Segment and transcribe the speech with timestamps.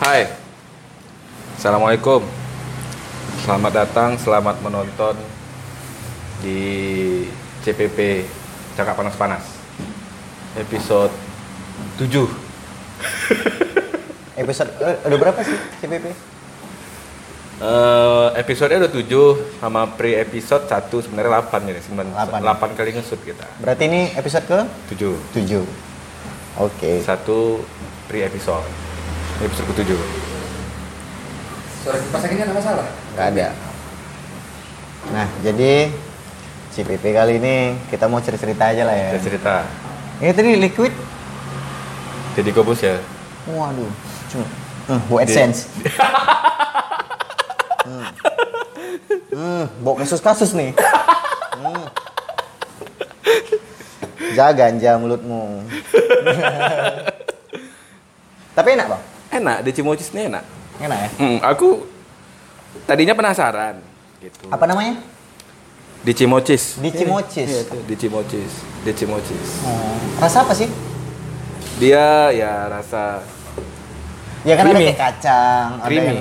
[0.00, 0.24] Hai,
[1.60, 2.24] Assalamualaikum.
[3.44, 5.12] Selamat datang, selamat menonton
[6.40, 6.56] Di
[7.60, 8.24] CPP
[8.80, 9.44] Cakap Panas-Panas
[10.56, 11.12] Episode
[12.00, 12.16] 7
[14.40, 16.16] Episode eh, ada berapa sih CPP?
[17.60, 19.04] Eh, Episode udah 7
[19.60, 22.72] Sama pre-episode 1 sebenarnya 8 ini Delapan.
[22.72, 23.44] 8 kali ngesut kita.
[23.60, 24.64] Berarti ini episode ke?
[24.96, 25.60] 7 7.
[26.56, 27.04] Oke.
[27.04, 27.60] Satu
[28.08, 28.89] pre-episode
[29.40, 29.96] Episode ke-7
[31.80, 32.84] Suara kipas anginnya ada masalah?
[33.16, 33.46] Nggak ada.
[35.16, 35.88] Nah, jadi
[36.76, 39.16] CPP kali ini kita mau cerita-cerita aja lah ya.
[39.16, 39.64] Cerita
[40.20, 40.92] Ini tadi liquid.
[42.36, 43.00] Jadi kobus ya
[43.48, 43.88] Waduh.
[44.28, 44.44] Cuma
[44.92, 45.72] hmm, buat AdSense.
[47.88, 48.08] hmm.
[49.32, 50.76] Hmm, bawa kasus-kasus nih.
[51.56, 51.88] Hmm.
[54.36, 55.64] Jaga anja mulutmu.
[58.60, 59.09] Tapi enak, Bang.
[59.30, 60.44] Enak, di Cimocis ini enak
[60.80, 61.08] Enak ya?
[61.20, 61.86] Hmm, aku
[62.86, 63.78] tadinya penasaran
[64.18, 64.48] gitu.
[64.48, 64.96] Apa namanya?
[66.00, 66.80] Di Cimocis.
[66.80, 67.44] Di Cimocis.
[67.46, 68.52] Iya, di Cimocis.
[68.80, 69.48] Di Cimocis.
[69.62, 70.66] Oh, rasa apa sih?
[71.76, 73.20] Dia ya rasa
[74.40, 74.88] Ya kan ada Creamy.
[74.88, 76.08] kayak kacang, ada Creamy.
[76.16, 76.20] yang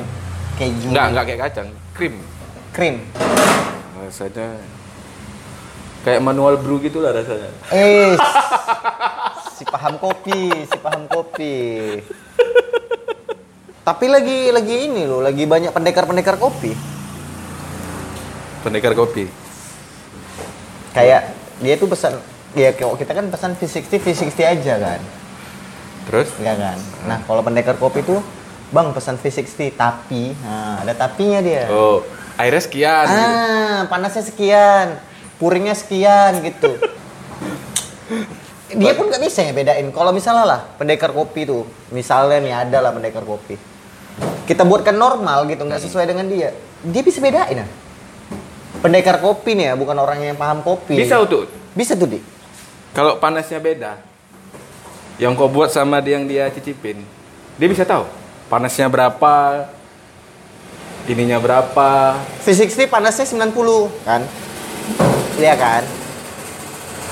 [0.59, 0.87] keju.
[0.91, 2.15] enggak enggak kayak kacang, krim.
[2.75, 2.95] Krim.
[3.95, 4.47] Rasanya
[6.03, 7.47] kayak manual brew gitu lah rasanya.
[7.71, 8.19] Eh,
[9.55, 11.55] si paham kopi, si paham kopi.
[13.89, 16.77] Tapi lagi lagi ini loh, lagi banyak pendekar-pendekar kopi.
[18.61, 19.25] Pendekar kopi.
[20.93, 22.21] Kayak dia tuh pesan,
[22.53, 25.01] ya kalau kita kan pesan V60, V60 aja kan,
[26.05, 26.77] Terus ya kan.
[27.09, 28.21] Nah kalau pendekar kopi tuh,
[28.69, 31.65] bang pesan V60 tapi, nah ada tapinya dia.
[31.73, 32.05] oh,
[32.37, 33.05] airnya sekian.
[33.09, 35.01] Ah, panasnya sekian,
[35.41, 36.77] puringnya sekian gitu.
[38.69, 39.89] Dia pun nggak bisa ya bedain.
[39.89, 43.78] Kalau misalnya lah pendekar kopi tuh, misalnya nih ada lah pendekar kopi.
[44.50, 46.50] Kita buatkan normal gitu, nggak sesuai dengan dia.
[46.81, 47.69] Dia bisa bedain ah.
[48.81, 50.97] Pendekar kopi nih ya, bukan orang yang paham kopi.
[50.97, 51.45] Bisa tuh.
[51.77, 52.17] Bisa tuh, Di.
[52.98, 54.02] Kalau panasnya beda,
[55.21, 57.05] yang kau buat sama dia yang dia cicipin,
[57.61, 58.09] dia bisa tahu
[58.49, 59.70] panasnya berapa,
[61.05, 62.17] ininya berapa.
[62.42, 63.54] V60 panasnya 90
[64.02, 64.26] kan?
[65.38, 65.86] Iya kan?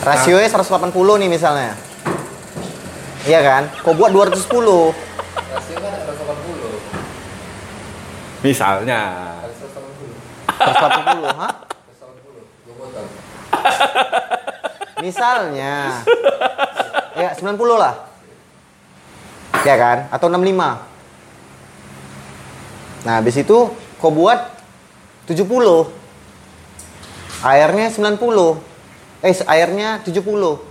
[0.02, 0.90] Rasionya 180
[1.22, 1.78] nih misalnya.
[3.30, 3.64] Iya kan?
[3.86, 5.06] Kau buat 210.
[5.48, 5.87] Rasio kan ada 180
[8.46, 9.02] Misalnya.
[9.42, 10.14] kali 180
[10.58, 11.54] 180, hah?
[11.90, 13.06] 180 Dua botol
[15.02, 16.06] Misalnya.
[17.18, 17.94] Ya, 90 lah.
[19.66, 19.98] Ya kan?
[20.14, 20.78] Atau 65.
[23.06, 23.58] Nah, habis itu
[23.98, 24.38] kau buat
[25.26, 25.90] 70.
[27.42, 28.62] Airnya 90.
[29.26, 30.62] Eh, airnya 70.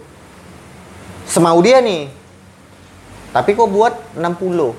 [1.27, 2.11] Semau dia nih.
[3.35, 4.75] Tapi kau buat 60.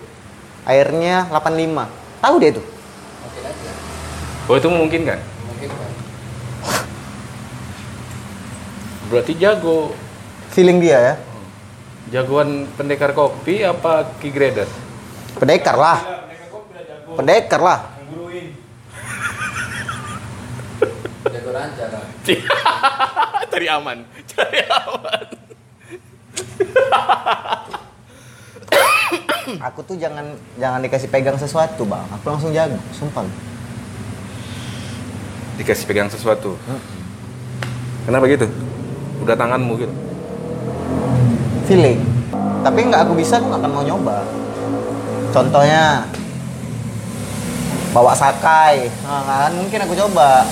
[0.64, 1.88] Airnya 85.
[2.24, 2.77] Tahu dia tuh?
[4.48, 5.20] Oh itu mungkin kan?
[5.20, 5.92] Mungkin kan
[9.12, 9.92] Berarti jago.
[10.56, 11.16] Feeling dia ya.
[12.08, 14.68] Jagoan pendekar kopi apa key grader?
[15.36, 16.00] Pendekar lah.
[17.20, 17.80] Pendekar lah.
[21.36, 21.92] Jago lancar
[23.52, 24.08] Cari aman.
[24.32, 25.26] Cari aman.
[29.72, 32.08] Aku tuh jangan jangan dikasih pegang sesuatu, Bang.
[32.16, 33.28] Aku langsung jago, sumpah.
[35.58, 36.56] Dikasih pegang sesuatu.
[38.06, 38.48] Kenapa gitu?
[39.22, 39.96] Udah tanganmu gitu.
[41.68, 42.00] feeling
[42.64, 44.24] tapi nggak aku bisa aku nggak akan mau nyoba
[45.36, 46.08] contohnya
[47.92, 50.48] bawa sakai nah, nggak akan mungkin aku coba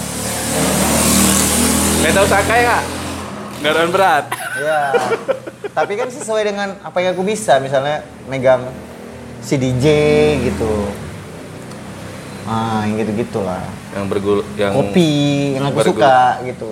[2.06, 2.84] Kayak tahu sakai nggak?
[3.66, 4.26] Garan berat.
[4.62, 4.94] ya
[5.74, 8.62] tapi kan sesuai dengan apa yang aku bisa misalnya megang
[9.42, 9.88] si DJ
[10.46, 10.92] gitu
[12.46, 13.64] ah yang gitu gitulah
[13.96, 15.12] Yang bergul, yang kopi
[15.56, 16.72] yang aku bergul- suka gitu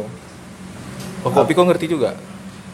[1.24, 2.12] Oh kopi kok ngerti juga?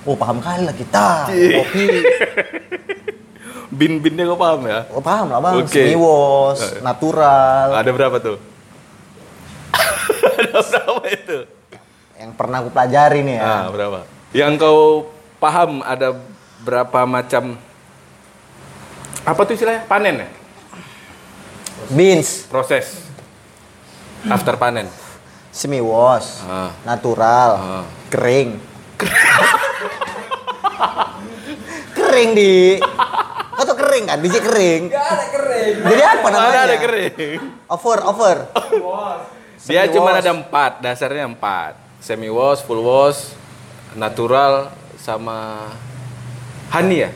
[0.01, 1.85] oh paham kali lah kita kopi
[3.71, 4.79] Bin-binnya kok paham ya?
[4.89, 5.69] oh paham lah bang Oke.
[5.69, 6.81] semiwos Eh.
[6.81, 8.37] natural Ada berapa tuh?
[10.39, 11.37] Ada berapa itu?
[12.15, 13.99] yang pernah aku pelajari nih ya Ah, berapa?
[14.31, 14.81] Yang kau
[15.37, 16.17] paham ada
[16.59, 17.55] berapa macam
[19.21, 19.85] apa tuh istilahnya?
[19.85, 20.29] Panen ya?
[21.87, 23.07] beans Proses
[24.25, 24.87] after panen.
[25.49, 26.75] semi wash Ah.
[26.83, 27.85] natural Ah.
[28.07, 28.59] kering
[31.91, 32.77] kering di
[33.51, 37.41] kau tuh kering kan biji kering Gak ada kering jadi apa namanya Ada ada kering.
[37.67, 38.37] over over
[39.59, 40.23] Dia Semi cuma wash.
[40.23, 41.75] ada empat, dasarnya empat.
[41.99, 43.35] Semi wash, full wash,
[43.91, 45.67] natural, sama
[46.69, 47.11] honey ya?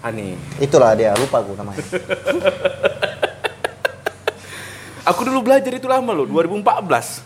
[0.00, 0.34] Honey.
[0.58, 1.78] itulah dia lupa aku namanya
[5.06, 7.22] Aku dulu belajar itu lama loh, 2014.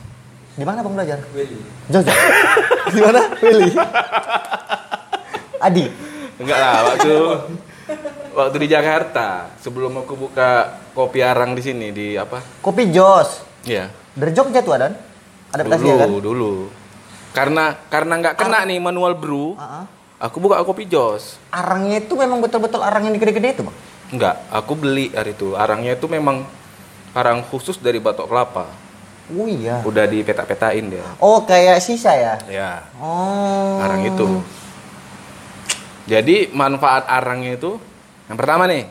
[0.53, 1.17] Di mana Bang belajar?
[1.33, 1.57] Willy.
[1.89, 2.13] Jogja.
[2.93, 3.21] Di mana?
[3.41, 3.73] Willy.
[5.59, 5.85] Adi.
[6.37, 7.13] Enggak lah, waktu
[8.33, 10.51] waktu di Jakarta sebelum aku buka
[10.93, 12.41] kopi arang di sini di apa?
[12.61, 13.45] Kopi Jos.
[13.65, 13.89] Iya.
[14.13, 14.93] Dari Jogja tuh Adan.
[15.51, 16.09] Adaptasi Dulu, kan?
[16.21, 16.53] dulu.
[17.33, 19.85] Karena karena nggak kena nih manual brew, Ah, ah.
[20.19, 21.39] aku buka kopi jos.
[21.49, 23.77] Arangnya itu memang betul-betul arang yang gede-gede itu, Bang.
[24.11, 25.55] Enggak, aku beli hari itu.
[25.55, 26.43] Arangnya itu memang
[27.15, 28.67] arang khusus dari batok kelapa.
[29.31, 29.79] Oh iya.
[29.87, 31.07] Udah dipetak-petain dia.
[31.23, 32.35] Oh, kayak sisa ya?
[32.51, 33.79] Ya, Oh.
[33.79, 34.27] arang itu.
[36.11, 37.79] Jadi manfaat arangnya itu
[38.27, 38.91] yang pertama nih.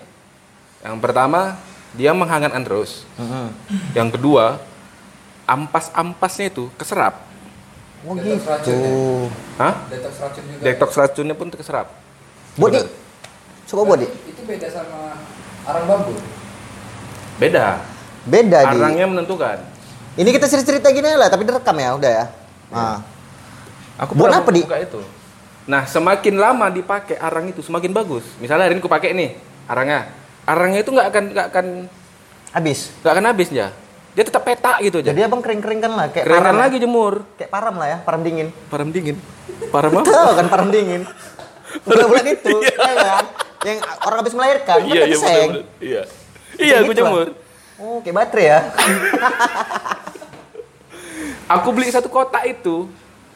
[0.80, 1.60] Yang pertama
[1.92, 3.04] dia menghangatkan terus.
[3.20, 3.48] Mhm.
[3.92, 4.64] Yang kedua
[5.44, 7.28] ampas-ampasnya itu keserap.
[8.08, 8.40] Oh gitu.
[8.48, 8.92] racun ya?
[9.60, 9.74] Hah?
[9.92, 10.62] Detox racun juga.
[10.64, 11.92] Detox racunnya pun keserap.
[12.56, 12.80] Bodi.
[13.68, 14.08] Coba bodi.
[14.08, 15.20] Itu beda sama
[15.68, 16.16] arang bambu.
[17.36, 17.84] Beda.
[18.30, 18.78] Beda di.
[18.78, 19.58] Arangnya menentukan.
[20.20, 22.26] Ini kita cerita-cerita gini lah, tapi direkam ya, udah ya.
[22.70, 22.98] Nah.
[24.00, 24.64] Aku Buat apa, Di?
[24.64, 25.02] itu.
[25.68, 28.24] Nah, semakin lama dipakai arang itu semakin bagus.
[28.40, 29.36] Misalnya hari ini aku pakai nih
[29.68, 30.08] arangnya.
[30.48, 31.66] Arangnya itu nggak akan nggak akan
[32.50, 32.90] Habis.
[33.06, 33.70] nggak akan habis ya.
[34.18, 35.14] Dia tetap petak gitu aja.
[35.14, 36.62] Jadi abang kering-keringkan lah, kayak param ya.
[36.66, 37.22] lagi jemur.
[37.38, 38.48] Kayak param lah ya, param dingin.
[38.72, 39.16] Param dingin.
[39.70, 40.10] Param apa?
[40.10, 41.06] Tahu kan param dingin?
[41.86, 43.26] Bulan-bulan itu, ya kan?
[43.62, 45.64] Yang orang habis melahirkan, kan iya, iya, bener-bener.
[45.78, 46.02] Iya.
[46.58, 47.30] Iya, aku gitu lah.
[47.80, 48.60] Oh, kayak baterai ya.
[51.58, 52.86] Aku beli satu kotak itu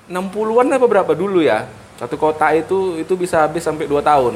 [0.06, 1.66] 60-an apa berapa dulu ya?
[1.96, 4.36] Satu kotak itu itu bisa habis sampai 2 tahun.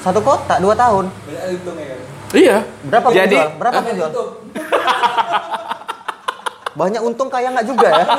[0.00, 1.12] Satu kotak, dua tahun.
[1.12, 2.00] Banyak kan.
[2.32, 2.64] Iya.
[2.88, 3.52] Berapa Jadi jual?
[3.60, 4.08] Berapa yang jual?
[4.08, 4.28] Untung.
[6.80, 8.06] Banyak untung kaya nggak juga ya?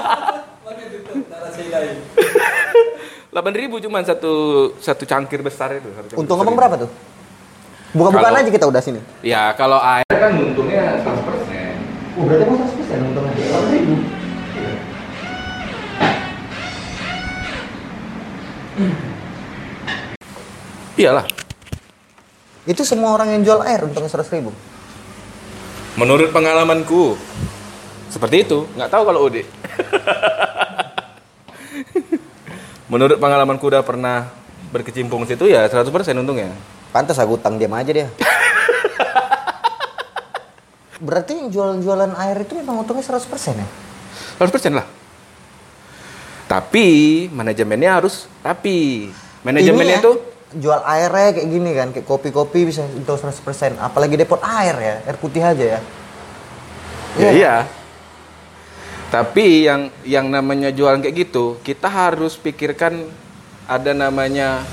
[1.71, 1.97] Lain.
[3.31, 4.33] 8.000 cuman satu
[4.83, 5.87] satu cangkir besar itu.
[5.95, 6.59] satu cangkir Untung besar abang itu.
[6.59, 6.89] berapa tuh?
[7.91, 9.03] Buka-bukaan aja kita udah sini.
[9.19, 12.15] Ya, kalau air kan untungnya 100%.
[12.15, 13.35] Oh, berarti abang 100% untungnya.
[13.67, 13.95] ribu.
[20.95, 21.27] Iyalah.
[22.63, 24.55] Itu semua orang yang jual air untungnya 100 ribu.
[25.99, 27.19] Menurut pengalamanku
[28.07, 29.43] seperti itu, nggak tahu kalau Ode.
[32.91, 34.31] Menurut pengalamanku udah pernah
[34.71, 36.55] berkecimpung situ ya 100% untungnya.
[36.91, 38.07] Pantas aku utang diam aja dia.
[41.07, 43.25] Berarti yang jualan-jualan air itu memang untungnya 100%
[43.57, 43.67] ya?
[44.37, 44.85] 100% lah.
[46.51, 46.85] Tapi
[47.31, 49.09] manajemennya harus rapi.
[49.41, 50.15] Manajemennya Ini ya, tuh
[50.51, 53.79] jual airnya kayak gini kan, kayak kopi-kopi bisa untung 100%.
[53.79, 55.79] Apalagi depot air ya, air putih aja ya.
[57.15, 57.55] ya iya.
[59.11, 63.07] Tapi yang yang namanya jualan kayak gitu, kita harus pikirkan
[63.67, 64.63] ada namanya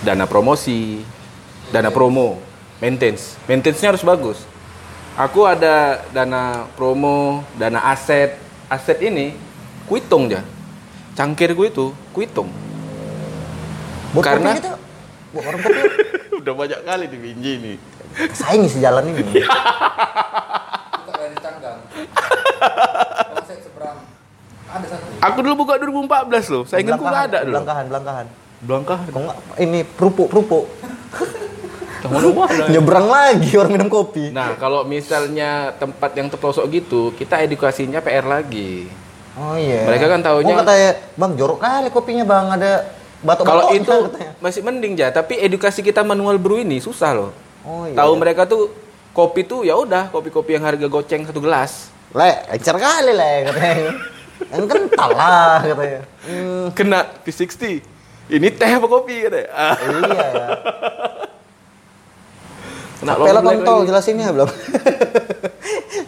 [0.00, 1.04] dana promosi,
[1.68, 2.40] dana promo,
[2.80, 3.36] maintenance.
[3.44, 4.38] Maintenance-nya harus bagus.
[5.18, 8.36] Aku ada dana promo, dana aset.
[8.70, 9.34] Aset ini
[9.84, 10.40] kuitung ya.
[11.18, 12.48] Cangkirku itu kuitung.
[14.14, 14.72] Buat Karena- gitu.
[15.34, 15.80] Buat warung kopi.
[16.40, 17.76] Udah banyak kali di Binji nih.
[18.32, 19.22] Saingi sejalan ini.
[19.30, 21.78] Kita dari canggang.
[24.70, 25.06] Ada satu.
[25.20, 26.62] Aku dulu buka 2014 loh.
[26.64, 27.54] Sainganku nggak ada dulu.
[27.60, 28.26] Belangkahan, belangkahan.
[28.60, 29.00] Belangkah.
[29.04, 30.64] Kok nggak ini perupuk, perupuk.
[32.00, 32.64] Mana-mana.
[32.66, 34.32] Nyebrang lagi orang minum kopi.
[34.32, 38.88] Nah, kalau misalnya tempat yang terpelosok gitu, kita edukasinya PR lagi.
[39.36, 39.84] Oh iya.
[39.84, 42.88] Mereka kan taunya- Oh katanya, Bang jorok kali kopinya Bang, ada
[43.20, 43.94] batok Kalau itu
[44.40, 47.30] masih mending ya, tapi edukasi kita manual brew ini susah loh.
[47.62, 47.94] Oh iya.
[47.94, 48.72] Tahu mereka tuh
[49.12, 51.92] kopi tuh ya udah kopi-kopi yang harga goceng satu gelas.
[52.10, 53.90] Le, encer kali le katanya.
[54.50, 56.00] Yang kental lah katanya.
[56.24, 57.84] Hmm, Kena P60.
[58.30, 59.46] Ini teh apa kopi katanya.
[59.50, 60.48] Ah, iya ya.
[63.00, 64.50] kena black kontol jelasinnya belum.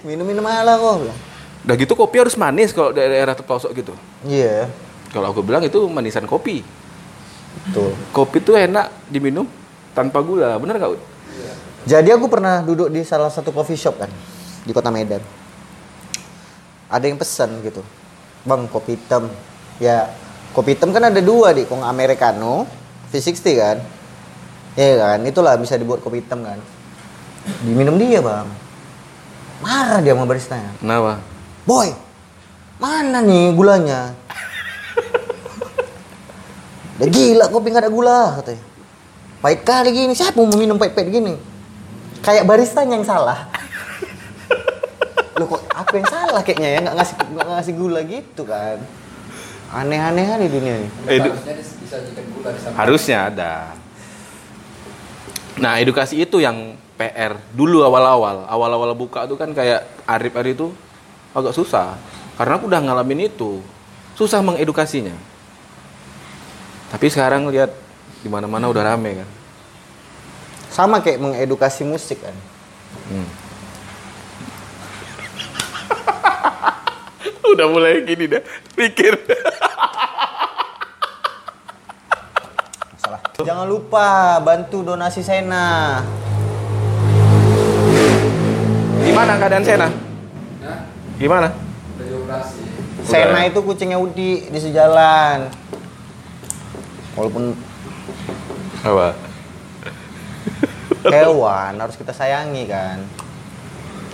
[0.06, 1.16] Minum-minum aja kok belum.
[1.62, 3.94] Udah gitu kopi harus manis kalau daerah terpelosok gitu.
[4.22, 4.70] Iya.
[5.10, 6.62] Kalau aku bilang itu manisan kopi.
[7.74, 7.92] Tuh.
[8.14, 9.44] Kopi tuh enak diminum
[9.92, 10.96] tanpa gula, bener gak?
[10.96, 11.02] Ud?
[11.82, 14.10] Jadi aku pernah duduk di salah satu coffee shop kan
[14.62, 15.20] di kota Medan.
[16.86, 17.82] Ada yang pesan gitu,
[18.46, 19.26] bang kopi hitam.
[19.82, 20.12] Ya
[20.52, 22.68] kopi hitam kan ada dua di, kong americano,
[23.09, 23.76] V60 kan.
[24.73, 26.61] Iya kan, itulah bisa dibuat kopi hitam kan.
[27.64, 28.49] Diminum dia bang.
[29.61, 30.73] Marah dia sama baristanya.
[30.80, 31.21] Kenapa?
[31.68, 31.92] Boy,
[32.80, 34.16] mana nih gulanya?
[36.97, 38.64] Udah gila kopi nggak ada gula katanya.
[39.42, 41.35] Pahit kali gini, siapa mau minum pahit-pahit gini?
[42.23, 43.50] Kayak baristanya yang salah.
[45.35, 48.78] Loh kok aku yang salah kayaknya ya nggak ngasih nggak ngasih gula gitu kan?
[49.72, 50.88] Aneh-aneh kali dunia ini.
[51.08, 52.74] Edu- Harusnya dis- disajikan gula di sana.
[52.76, 53.52] Harusnya ada.
[55.56, 60.68] Nah, edukasi itu yang PR dulu awal-awal, awal-awal buka tuh kan kayak Arif Arif itu
[61.32, 61.96] agak susah
[62.36, 63.64] karena aku udah ngalamin itu.
[64.12, 65.16] Susah mengedukasinya.
[66.92, 67.72] Tapi sekarang lihat
[68.20, 69.28] di mana-mana udah rame kan.
[70.68, 72.36] Sama kayak mengedukasi musik kan.
[73.08, 73.28] Hmm.
[77.42, 78.42] udah mulai gini dah,
[78.78, 79.18] pikir.
[83.02, 83.20] Salah.
[83.42, 86.00] Jangan lupa bantu donasi Sena.
[89.02, 89.88] Gimana keadaan Sena?
[91.18, 91.50] Gimana?
[93.02, 95.50] Sena itu kucingnya Udi di sejalan.
[97.18, 97.52] Walaupun
[98.82, 99.14] Apa?
[101.11, 103.02] hewan harus kita sayangi kan.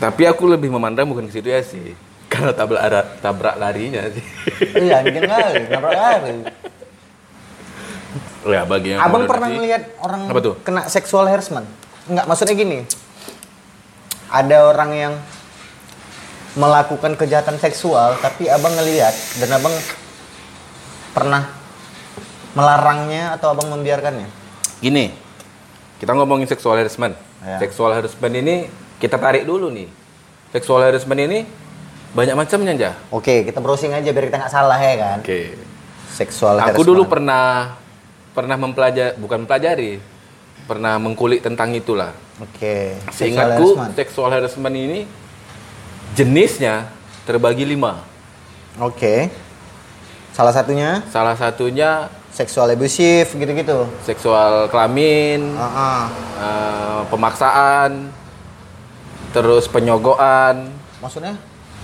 [0.01, 1.93] Tapi aku lebih memandang bukan ke situ ya sih.
[2.39, 2.83] Karena tabrak
[3.19, 4.23] tabrak larinya sih.
[4.79, 6.35] Iya, anjing kali, nabrak lari.
[8.49, 10.55] ya bagi yang Abang pernah melihat orang Apa tuh?
[10.63, 11.67] kena seksual harassment?
[12.07, 12.87] Enggak, maksudnya gini.
[14.31, 15.15] Ada orang yang
[16.55, 19.75] melakukan kejahatan seksual, tapi abang ngelihat dan abang
[21.13, 21.51] pernah
[22.55, 24.31] melarangnya atau abang membiarkannya?
[24.79, 25.11] Gini,
[25.99, 27.19] kita ngomongin sexual harassment.
[27.43, 27.59] Ya.
[27.59, 28.71] Sexual harassment ini
[29.03, 29.91] kita tarik dulu nih.
[30.55, 31.45] Sexual harassment ini
[32.19, 32.91] banyak macamnya aja.
[33.15, 35.19] Oke, kita browsing aja biar kita nggak salah ya kan.
[35.23, 35.55] Oke.
[36.11, 36.89] Seksual Aku harassment.
[36.91, 37.79] dulu pernah
[38.35, 40.03] pernah mempelajari, bukan mempelajari,
[40.67, 42.11] pernah mengkulik tentang itulah.
[42.39, 42.99] Oke.
[43.11, 45.07] Seingatku, sexual harassment ini
[46.15, 46.91] jenisnya
[47.23, 48.03] terbagi lima.
[48.79, 49.31] Oke.
[50.35, 53.91] Salah satunya Salah satunya seksual abusif gitu-gitu.
[54.07, 56.03] seksual kelamin, Ah, ah.
[56.39, 57.91] eh, pemaksaan,
[59.31, 60.71] terus penyogokan.
[60.99, 61.35] Maksudnya?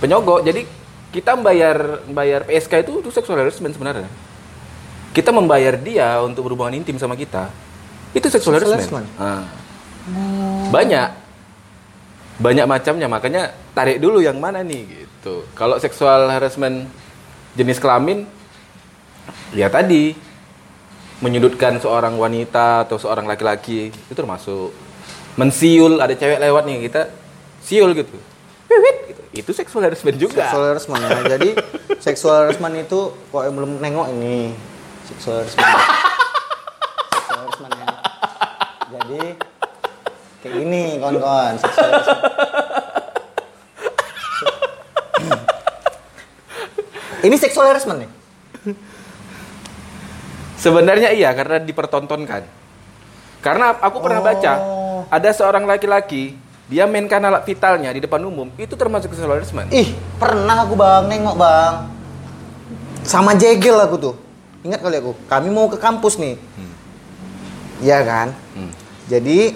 [0.03, 0.67] Penyogok, jadi
[1.15, 4.09] kita membayar bayar PSK itu itu sexual harassment sebenarnya.
[5.15, 7.47] Kita membayar dia untuk berhubungan intim sama kita.
[8.11, 9.07] Itu sexual Sexual harassment.
[9.15, 9.47] Ah.
[10.71, 11.09] Banyak.
[12.35, 15.47] Banyak macamnya, makanya tarik dulu yang mana nih gitu.
[15.55, 16.91] Kalau sexual harassment
[17.55, 18.27] jenis kelamin
[19.55, 20.11] ya tadi
[21.23, 24.75] menyudutkan seorang wanita atau seorang laki-laki itu termasuk
[25.39, 27.01] mensiul ada cewek lewat nih kita
[27.63, 28.19] siul gitu.
[28.67, 29.04] Wiwit, gitu.
[29.35, 30.47] Itu sexual harassment juga.
[30.47, 31.19] Seksual harassment ya.
[31.35, 31.49] Jadi
[31.99, 34.55] seksual harassment itu kok yang belum nengok ini
[35.03, 35.67] seksual harassment.
[37.11, 37.87] seksual harassment ya.
[38.95, 39.21] Jadi
[40.39, 41.89] kayak gini kawan-kawan seksual
[47.25, 48.11] ini seksual harassment nih.
[50.55, 52.45] Sebenarnya iya karena dipertontonkan.
[53.41, 54.25] Karena aku pernah Oh.
[54.25, 54.53] baca
[55.09, 56.33] ada seorang laki-laki
[56.65, 59.69] dia mainkan alat vitalnya di depan umum itu termasuk sexual harassment.
[59.69, 61.73] Ih, pernah aku bang nengok bang.
[63.05, 64.15] Sama jegel aku tuh.
[64.65, 65.13] Ingat kali aku.
[65.29, 66.41] Kami mau ke kampus nih.
[67.85, 68.27] Iya kan?
[68.57, 68.73] Hmm.
[69.05, 69.53] Jadi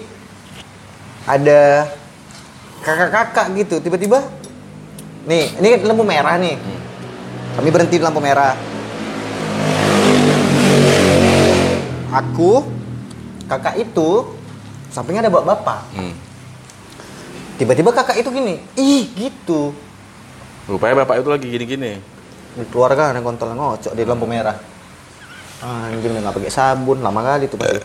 [1.26, 1.90] ada
[2.80, 4.24] kakak-kakak gitu tiba-tiba
[5.28, 6.56] nih ini lampu merah nih
[7.54, 8.56] kami berhenti di lampu merah
[12.08, 12.64] aku
[13.46, 14.32] kakak itu
[14.88, 16.14] sampingnya ada bapak-bapak Hmm.
[17.60, 19.76] Tiba-tiba kakak itu gini ih gitu.
[20.64, 22.00] Rupanya bapak itu lagi gini-gini.
[22.56, 24.56] Ini keluarga ada kontol ngocok di lampu merah.
[25.60, 27.84] Anjing udah nggak pakai sabun lama kali tuh pasti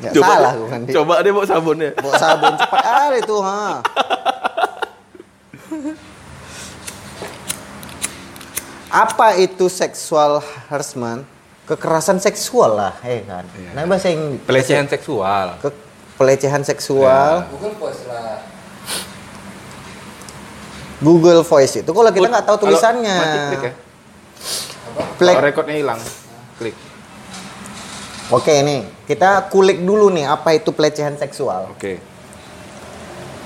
[0.00, 1.92] Nggak salah gue kan Coba deh bawa sabunnya.
[2.00, 3.84] bawa sabun cepat ada itu ha.
[9.04, 10.40] Apa itu seksual
[10.72, 11.28] harassment
[11.70, 15.54] kekerasan seksual lah ya kan nah bahasa Inggris Pelecehan seksual.
[15.62, 15.68] ke
[16.18, 18.38] pelecehan seksual Google Voice lah.
[21.00, 23.16] Google Voice itu kalau kita nggak tahu tulisannya
[23.48, 23.72] klik ya.
[25.16, 26.00] Plek- rekodnya hilang.
[26.60, 26.76] Klik.
[28.30, 31.98] Oke nih, kita kulik dulu nih apa itu pelecehan seksual, Oke.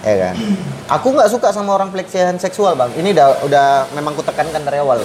[0.04, 0.35] ya kan?
[0.99, 2.90] Aku nggak suka sama orang pelecehan seksual bang.
[2.93, 3.66] Ini udah udah
[3.97, 5.00] memang ku tekankan dari awal.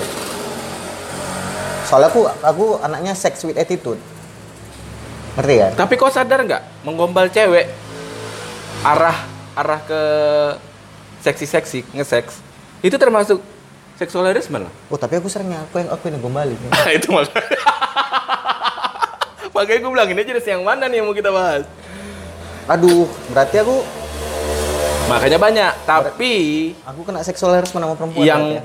[1.89, 3.98] Soalnya aku aku anaknya sex with attitude,
[5.34, 5.72] ngerti kan?
[5.74, 7.65] Tapi kau sadar nggak menggombal cewek
[8.86, 9.17] arah
[9.58, 10.01] arah ke
[11.19, 12.39] seksi-seksi nge-sex
[12.79, 13.41] itu termasuk
[14.00, 14.74] harassment lah.
[14.88, 16.55] Oh tapi aku seringnya aku yang aku yang gombali.
[16.98, 17.58] itu makanya.
[19.51, 21.67] makanya gue bilang ini jenis yang mana nih yang mau kita bahas.
[22.69, 23.81] Aduh, berarti aku
[25.10, 26.31] Makanya banyak, tapi
[26.86, 28.29] aku kena seksual harassment sama perempuan.
[28.29, 28.63] yang ya.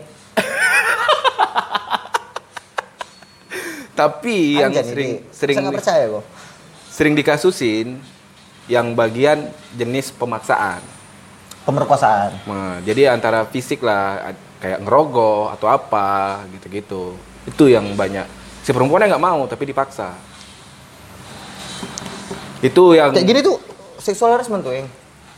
[3.95, 5.31] Tapi yang Anjay, sering ini.
[5.31, 6.25] sering Saya percaya kok.
[6.91, 7.89] sering dikasusin
[8.67, 10.83] yang bagian jenis pemaksaan.
[11.65, 12.37] Pemerkosaan.
[12.45, 17.17] Nah, jadi antara fisik lah kayak ngerogoh atau apa gitu-gitu.
[17.49, 18.27] Itu yang banyak.
[18.61, 20.13] Si perempuannya nggak mau tapi dipaksa.
[22.65, 23.57] Itu yang Kayak gini tuh
[24.01, 24.89] seksual harassment tuh yang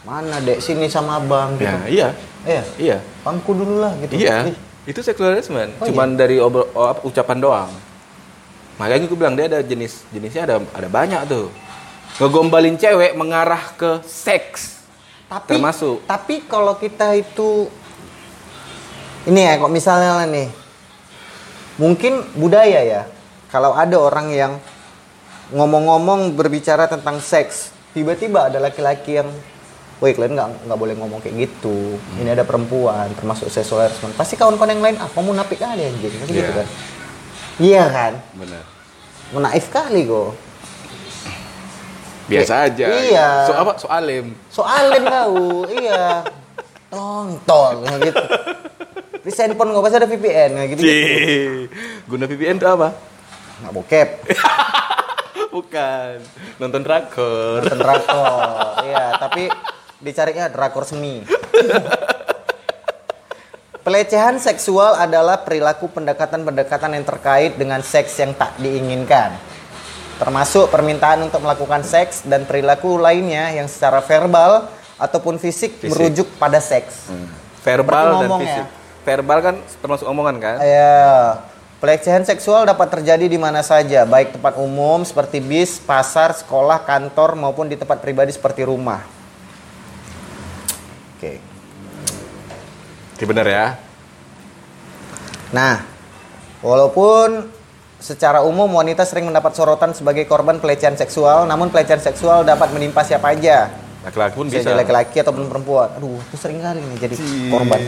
[0.07, 1.67] mana dek sini sama abang gitu.
[1.67, 2.09] Ya, iya.
[2.47, 2.63] Iya.
[2.79, 2.99] Iya.
[3.27, 4.15] Pangku dulu lah gitu.
[4.15, 4.55] Iya.
[4.55, 5.75] Ih, Itu sexual harassment.
[5.83, 7.71] Oh, Cuman dari obrol, oh, apa, ucapan doang.
[8.77, 11.49] Makanya gue bilang dia ada jenis jenisnya ada ada banyak tuh.
[12.21, 14.81] Ngegombalin cewek mengarah ke seks.
[15.27, 16.05] Tapi Termasuk.
[16.05, 17.69] Tapi kalau kita itu
[19.27, 20.49] ini ya kok misalnya lah nih.
[21.77, 23.03] Mungkin budaya ya.
[23.53, 24.53] Kalau ada orang yang
[25.53, 29.31] ngomong-ngomong berbicara tentang seks, tiba-tiba ada laki-laki yang
[29.97, 31.97] Woi kalian nggak nggak boleh ngomong kayak gitu.
[32.21, 34.13] Ini ada perempuan, termasuk harassment.
[34.13, 36.13] Pasti kawan-kawan yang lain, apa mau napik kali anjing?
[36.21, 36.61] Pasti gitu Iya.
[36.61, 36.67] kan?
[37.57, 38.13] Iya kan?
[38.37, 38.65] Benar.
[39.33, 40.37] Mau naif kali kok.
[42.27, 42.87] Biasa aja.
[42.91, 43.29] Iya.
[43.49, 43.73] So apa?
[43.81, 44.27] Soalem.
[44.53, 46.27] Soalin kau, iya.
[46.93, 48.25] Tontol, gitu.
[49.25, 50.81] Di handphone nggak pasti ada VPN, gitu.
[50.85, 51.67] Cih.
[52.07, 52.89] Guna VPN tuh apa?
[53.63, 54.09] Nggak bokep,
[55.57, 56.17] Bukan.
[56.61, 57.65] Nonton drakor.
[57.65, 58.85] nonton drakor.
[58.85, 59.49] Iya, tapi
[60.05, 61.25] dicarinya drakor semi.
[63.87, 69.39] Pelecehan seksual adalah perilaku pendekatan-pendekatan yang terkait dengan seks yang tak diinginkan.
[70.19, 74.67] Termasuk permintaan untuk melakukan seks dan perilaku lainnya yang secara verbal
[74.99, 75.95] ataupun fisik, Fisik.
[75.95, 77.15] merujuk pada seks.
[77.63, 78.67] Verbal Seperti dan ngomong fisik.
[78.67, 78.75] ya.
[79.07, 80.57] Verbal kan termasuk omongan kan?
[80.67, 80.99] Ya,
[81.79, 87.39] pelecehan seksual dapat terjadi di mana saja, baik tempat umum seperti bis, pasar, sekolah, kantor
[87.39, 89.07] maupun di tempat pribadi seperti rumah.
[91.15, 91.46] Oke.
[93.17, 93.67] Iya benar ya.
[95.57, 95.81] Nah,
[96.61, 97.49] walaupun
[97.97, 103.01] secara umum wanita sering mendapat sorotan sebagai korban pelecehan seksual, namun pelecehan seksual dapat menimpa
[103.01, 103.73] siapa aja.
[104.05, 105.91] Laki-laki pun Bisa laki-laki ataupun perempuan.
[105.97, 107.15] Aduh, itu sering kali nih jadi
[107.49, 107.81] korban.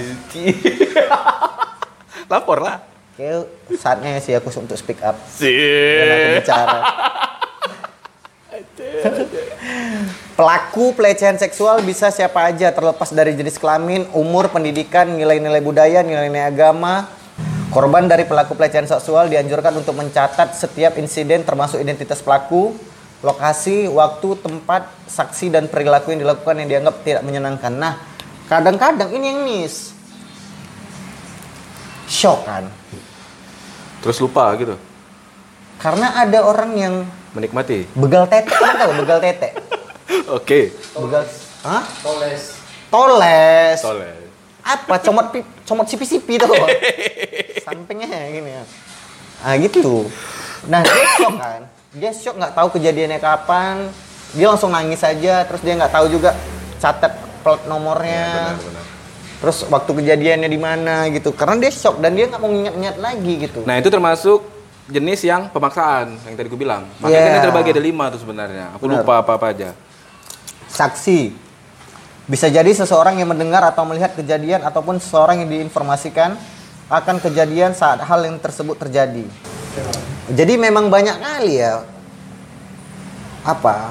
[2.32, 2.82] Lapor lah.
[3.14, 5.18] Kayak saatnya sih aku untuk speak up.
[5.42, 6.35] Dan aku Sih.
[6.38, 6.78] bicara.
[10.38, 16.46] Pelaku pelecehan seksual bisa siapa aja terlepas dari jenis kelamin, umur, pendidikan, nilai-nilai budaya, nilai-nilai
[16.46, 17.11] agama.
[17.74, 22.70] Korban dari pelaku pelecehan seksual dianjurkan untuk mencatat setiap insiden termasuk identitas pelaku,
[23.18, 27.74] lokasi, waktu, tempat, saksi dan perilaku yang dilakukan yang dianggap tidak menyenangkan.
[27.74, 27.98] Nah,
[28.46, 29.90] kadang-kadang ini yang miss.
[32.07, 32.70] Shock kan?
[34.07, 34.79] Terus lupa gitu.
[35.83, 36.94] Karena ada orang yang
[37.35, 37.90] Menikmati.
[37.98, 39.78] begal tete, tahu begal tete?
[40.33, 40.73] Oke.
[40.97, 41.25] Begal,
[41.64, 41.85] hah?
[42.01, 42.42] Toles.
[42.88, 43.79] Toles.
[43.81, 44.16] Soleh.
[44.64, 45.01] Apa?
[45.01, 46.49] Comot pi, comot sipi-sipi tuh.
[47.66, 48.64] Sampingnya gini ya.
[49.44, 50.09] Ah gitu.
[50.68, 51.61] Nah dia shock kan.
[51.94, 53.88] Dia shock nggak tahu kejadiannya kapan.
[54.37, 55.44] Dia langsung nangis aja.
[55.49, 56.37] Terus dia nggak tahu juga
[56.81, 58.57] catat plat nomornya.
[58.57, 58.85] Benar, benar.
[59.38, 61.33] Terus waktu kejadiannya di mana gitu.
[61.33, 63.61] Karena dia shock dan dia nggak mau ingat-ingat lagi gitu.
[63.64, 64.44] Nah itu termasuk
[64.88, 66.88] jenis yang pemaksaan yang tadi gue bilang.
[67.01, 67.37] Makanya kan Yeah.
[67.37, 68.64] ini terbagi ada lima tuh sebenarnya.
[68.77, 69.05] Aku Benar.
[69.05, 69.71] lupa apa-apa aja.
[70.79, 71.35] Saksi
[72.31, 76.38] bisa jadi seseorang yang mendengar atau melihat kejadian ataupun seseorang yang diinformasikan
[76.87, 79.27] akan kejadian saat hal yang tersebut terjadi.
[80.31, 81.83] Jadi memang banyak kali ya
[83.43, 83.91] apa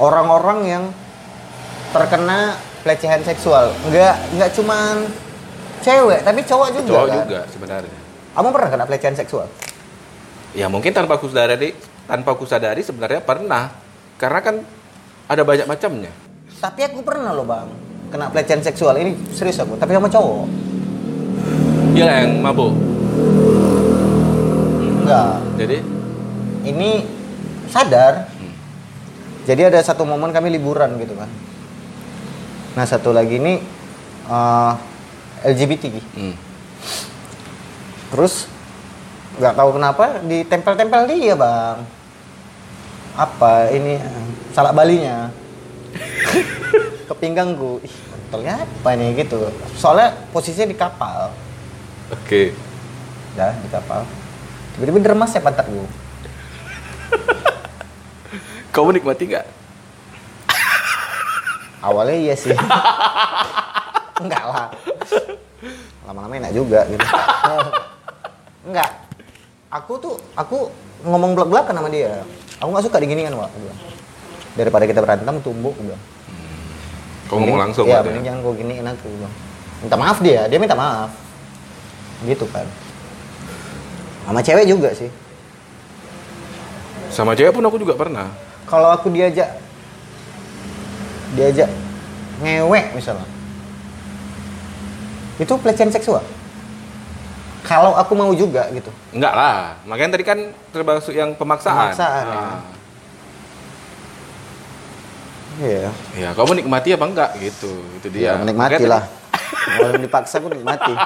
[0.00, 0.84] orang-orang yang
[1.92, 3.70] terkena pelecehan seksual.
[3.86, 5.06] Enggak enggak cuman
[5.84, 6.88] cewek tapi cowok juga.
[6.88, 7.18] Cowok kan?
[7.22, 7.98] juga sebenarnya.
[8.34, 9.46] Kamu pernah kena pelecehan seksual?
[10.56, 11.76] Ya mungkin tanpa aku sadari,
[12.10, 13.70] tanpa aku sadari sebenarnya pernah.
[14.16, 14.56] Karena kan
[15.30, 16.10] ada banyak macamnya.
[16.58, 17.70] Tapi aku pernah loh bang
[18.10, 20.50] kena pelecehan seksual ini serius aku tapi sama cowok
[21.90, 22.70] Iya yang mabuk.
[25.02, 25.78] enggak Jadi
[26.70, 27.02] ini
[27.66, 28.30] sadar.
[29.42, 31.26] Jadi ada satu momen kami liburan gitu kan.
[32.78, 33.58] Nah satu lagi ini
[34.30, 34.72] eh,
[35.50, 35.98] LGBT.
[35.98, 36.34] hmm.
[38.14, 38.46] Terus
[39.42, 41.82] nggak tahu kenapa ditempel-tempel dia bang.
[43.20, 44.00] Apa ini
[44.56, 45.28] salak balinya
[47.08, 47.84] ke pinggangku.
[47.84, 49.52] Ih, kontolnya apa nih gitu.
[49.76, 51.28] Soalnya posisinya di kapal.
[52.08, 52.56] Oke.
[53.36, 54.08] Ya di kapal.
[54.72, 55.84] Tiba-tiba deremas ya pantat gue.
[58.72, 59.46] Kau menikmati nggak?
[61.84, 62.56] Awalnya iya sih.
[64.16, 64.72] Enggak lah.
[66.08, 67.04] Lama-lama enak juga gitu.
[68.64, 68.90] Enggak.
[69.68, 70.72] Aku tuh aku
[71.04, 72.24] ngomong belak-belakan sama dia.
[72.60, 73.48] Aku nggak suka diginikan, Wak.
[73.48, 73.78] Aku bilang.
[74.54, 76.02] Daripada kita berantem tumbuk aku bilang.
[77.30, 78.28] Kau ngomong langsung Iya, berarti mending ya?
[78.34, 79.34] jangan kau giniin aku bilang.
[79.80, 81.10] Minta maaf dia, dia minta maaf.
[82.26, 82.66] Gitu kan.
[84.26, 85.08] Sama cewek juga sih.
[87.08, 88.28] Sama cewek pun aku juga pernah.
[88.68, 89.50] Kalau aku diajak
[91.38, 91.70] diajak
[92.42, 93.26] ngewek misalnya.
[95.38, 96.26] Itu pelecehan seksual.
[97.60, 98.90] Kalau aku mau juga gitu.
[99.12, 99.76] Enggak lah.
[99.84, 100.38] Makanya tadi kan
[100.72, 101.92] termasuk yang pemaksaan.
[101.92, 102.40] Pemaksaan, ya.
[102.40, 102.60] Ah.
[105.60, 105.88] Iya.
[106.16, 107.72] Ya, kamu nikmati apa enggak gitu.
[108.00, 108.32] Itu dia.
[108.32, 109.02] Ya, menikmati Makanya lah.
[109.60, 110.94] Kalau dipaksa pun nikmati.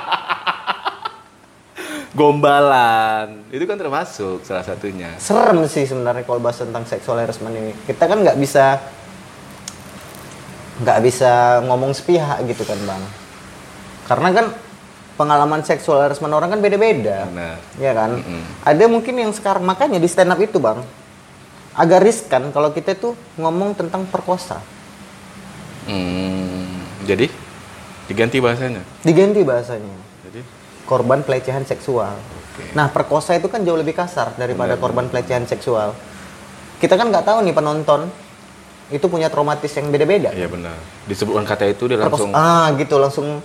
[2.14, 3.42] Gombalan.
[3.50, 5.10] Itu kan termasuk salah satunya.
[5.18, 7.74] Serem sih sebenarnya kalau bahas tentang seksual harassment ini.
[7.90, 8.78] Kita kan nggak bisa
[10.74, 13.02] nggak bisa ngomong sepihak gitu kan bang.
[14.06, 14.46] Karena kan
[15.14, 17.26] pengalaman seksual harassment orang kan beda-beda.
[17.78, 18.18] Ya kan?
[18.18, 18.42] Mm-mm.
[18.66, 20.82] Ada mungkin yang sekarang makanya di stand up itu bang
[21.74, 24.62] agak riskan kalau kita tuh ngomong tentang perkosa.
[25.90, 27.28] Hmm, jadi
[28.06, 28.82] diganti bahasanya.
[29.02, 29.94] Diganti bahasanya.
[30.30, 30.40] Jadi
[30.86, 32.14] korban pelecehan seksual.
[32.14, 32.70] Oke.
[32.72, 35.92] Nah, perkosa itu kan jauh lebih kasar daripada Benar, korban pelecehan seksual.
[36.78, 38.08] Kita kan nggak tahu nih penonton
[38.92, 40.30] itu punya traumatis yang beda-beda.
[40.30, 40.76] Iya benar.
[41.08, 43.40] Disebutkan kata itu dia langsung ah gitu langsung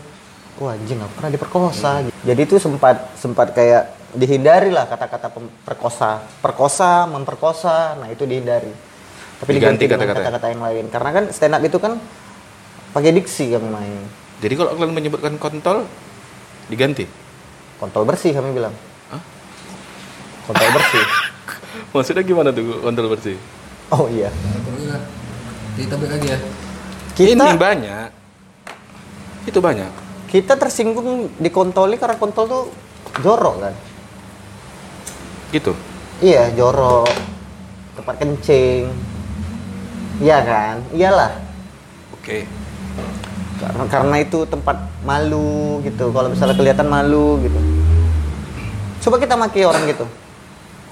[0.60, 1.91] wah anjing aku pernah diperkosa.
[2.04, 2.12] Hmm.
[2.28, 5.32] Jadi itu sempat sempat kayak dihindari lah kata-kata
[5.63, 7.95] perkosa, perkosa, memperkosa.
[7.98, 8.72] Nah, itu dihindari.
[9.39, 10.48] Tapi Diganti diganti dengan kata-kata.
[10.52, 10.86] yang lain.
[10.91, 11.95] Karena kan stand up itu kan
[12.91, 14.04] pakai diksi kami main.
[14.43, 15.88] Jadi kalau kalian menyebutkan kontol
[16.67, 17.08] diganti.
[17.80, 18.76] Kontol bersih kami bilang.
[19.15, 19.22] Hah?
[20.43, 21.06] Kontol bersih.
[21.95, 23.39] Maksudnya gimana tuh kontol bersih?
[23.95, 24.28] Oh iya.
[25.80, 26.39] Kita balik lagi ya.
[27.15, 28.10] Kita Ini banyak.
[29.48, 30.09] Itu banyak.
[30.30, 32.63] Kita tersinggung dikontoli karena kontol tuh
[33.26, 33.74] jorok kan?
[35.50, 35.74] Gitu.
[36.22, 37.10] iya jorok.
[37.98, 38.94] Tempat kencing.
[40.22, 40.76] Iya kan?
[40.94, 41.34] Iyalah.
[42.13, 42.46] Oke.
[43.60, 46.13] karena karena itu tempat malu gitu.
[46.15, 47.60] Kalau misalnya kelihatan malu gitu.
[49.04, 50.06] Coba kita maki orang gitu.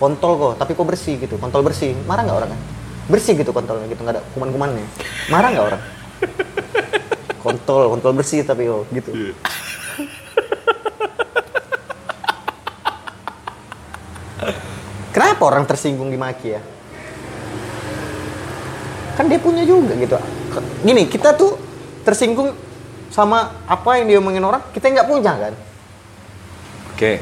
[0.02, 1.38] Kontol kok tapi kok bersih gitu.
[1.38, 1.94] Kontol bersih.
[2.10, 2.60] Marah nggak orang kan?
[3.08, 4.02] Bersih gitu kontolnya gitu.
[4.02, 4.84] Nggak ada kuman-kumannya.
[5.32, 5.82] Marah nggak orang
[7.42, 9.34] kontol kontol bersih tapi oh gitu
[15.18, 16.62] Kenapa orang tersinggung dimaki ya?
[19.18, 20.14] Kan dia punya juga gitu.
[20.86, 21.58] Gini, kita tuh
[22.06, 22.54] tersinggung
[23.10, 25.54] sama apa yang dia omongin orang, kita nggak punya kan?
[26.94, 27.18] Oke.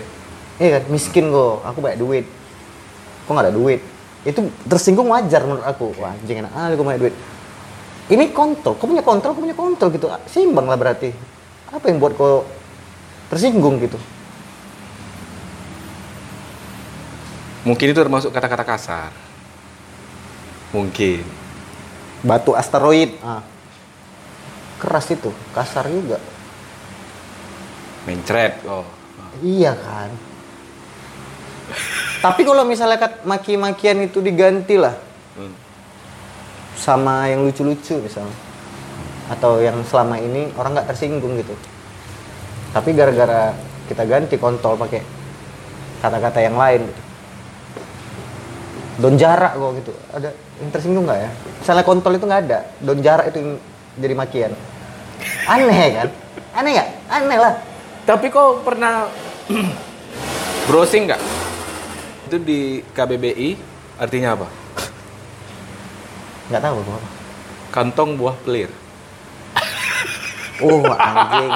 [0.59, 2.25] Iya kan, miskin kok, aku banyak duit.
[3.23, 3.79] Kok nggak ada duit?
[4.27, 5.95] Itu tersinggung wajar menurut aku.
[5.95, 7.15] Wah, anjing enak ah, aku banyak duit.
[8.05, 10.07] Ini kontrol, kau punya kontrol, kau punya kontrol gitu.
[10.29, 11.09] Seimbang lah berarti.
[11.73, 12.45] Apa yang buat kau
[13.33, 13.97] tersinggung gitu?
[17.65, 19.09] Mungkin itu termasuk kata-kata kasar.
[20.69, 21.25] Mungkin.
[22.21, 23.17] Batu asteroid.
[23.25, 23.41] Ah.
[24.77, 26.21] Keras itu, kasar juga.
[28.05, 28.61] Mencret.
[28.69, 28.85] Oh.
[29.41, 30.13] Iya kan.
[32.21, 34.93] Tapi kalau misalnya maki-makian itu diganti lah
[35.35, 35.51] Hmm.
[36.75, 38.35] Sama yang lucu-lucu misalnya,
[39.31, 41.55] atau yang selama ini orang nggak tersinggung gitu.
[42.75, 43.55] Tapi gara-gara
[43.87, 45.01] kita ganti kontol pakai
[46.03, 46.83] kata-kata yang lain.
[46.83, 47.01] Gitu.
[48.95, 49.91] Don jarak kok gitu.
[50.11, 51.29] Ada yang tersinggung nggak ya?
[51.63, 53.51] Misalnya kontol itu nggak ada, don jarak itu yang
[53.95, 54.51] jadi makian.
[55.47, 56.09] Aneh kan?
[56.55, 56.89] Aneh nggak?
[57.07, 57.53] Aneh lah.
[58.05, 59.09] Tapi kok pernah
[60.67, 61.21] browsing nggak?
[62.27, 63.49] Itu di KBBI
[64.01, 64.64] artinya apa?
[66.49, 67.09] Nggak tahu gua apa.
[67.73, 68.69] Kantong buah pelir.
[70.63, 71.51] Oh anjing,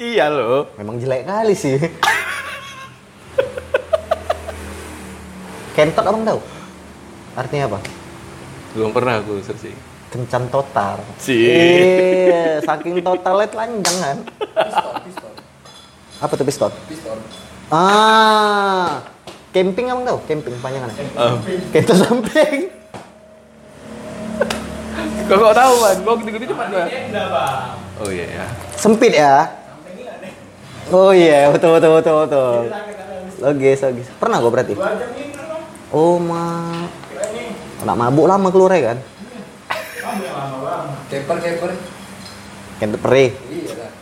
[0.00, 0.72] Iya loh.
[0.80, 1.76] memang jelek kali sih.
[5.76, 6.40] Kentot abang tahu?
[7.36, 7.78] Artinya apa?
[8.72, 9.76] Belum pernah aku searching.
[10.08, 11.04] Kencan total.
[11.20, 11.52] Sih.
[11.52, 14.18] Iya, saking totalnya telanjang kan.
[16.16, 16.72] Apa tuh piston?
[16.88, 17.20] pistol.
[17.68, 19.04] Ah,
[19.52, 20.18] camping abang tahu?
[20.24, 21.04] Camping panjangannya.
[21.12, 21.36] Ah.
[21.76, 22.72] Kentot samping.
[25.26, 25.96] Kok kok tahu man?
[26.06, 26.86] Kok gitu-gitu cepat gua.
[27.98, 28.44] Oh iya ya.
[28.78, 29.50] Sempit ya.
[30.94, 32.70] Oh iya, betul betul betul betul.
[33.42, 34.06] Logis, logis.
[34.22, 34.78] Pernah gua berarti?
[35.90, 36.70] Oh, ma.
[37.82, 38.98] Nak mabuk lama keluar ya kan?
[41.10, 41.70] Keper, keper.
[42.78, 43.30] Kentut perih.
[43.50, 43.92] Iya lah.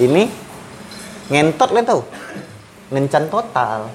[0.00, 0.22] Ini
[1.28, 2.02] ngentot kalian tahu?
[2.88, 3.92] Ngencan total.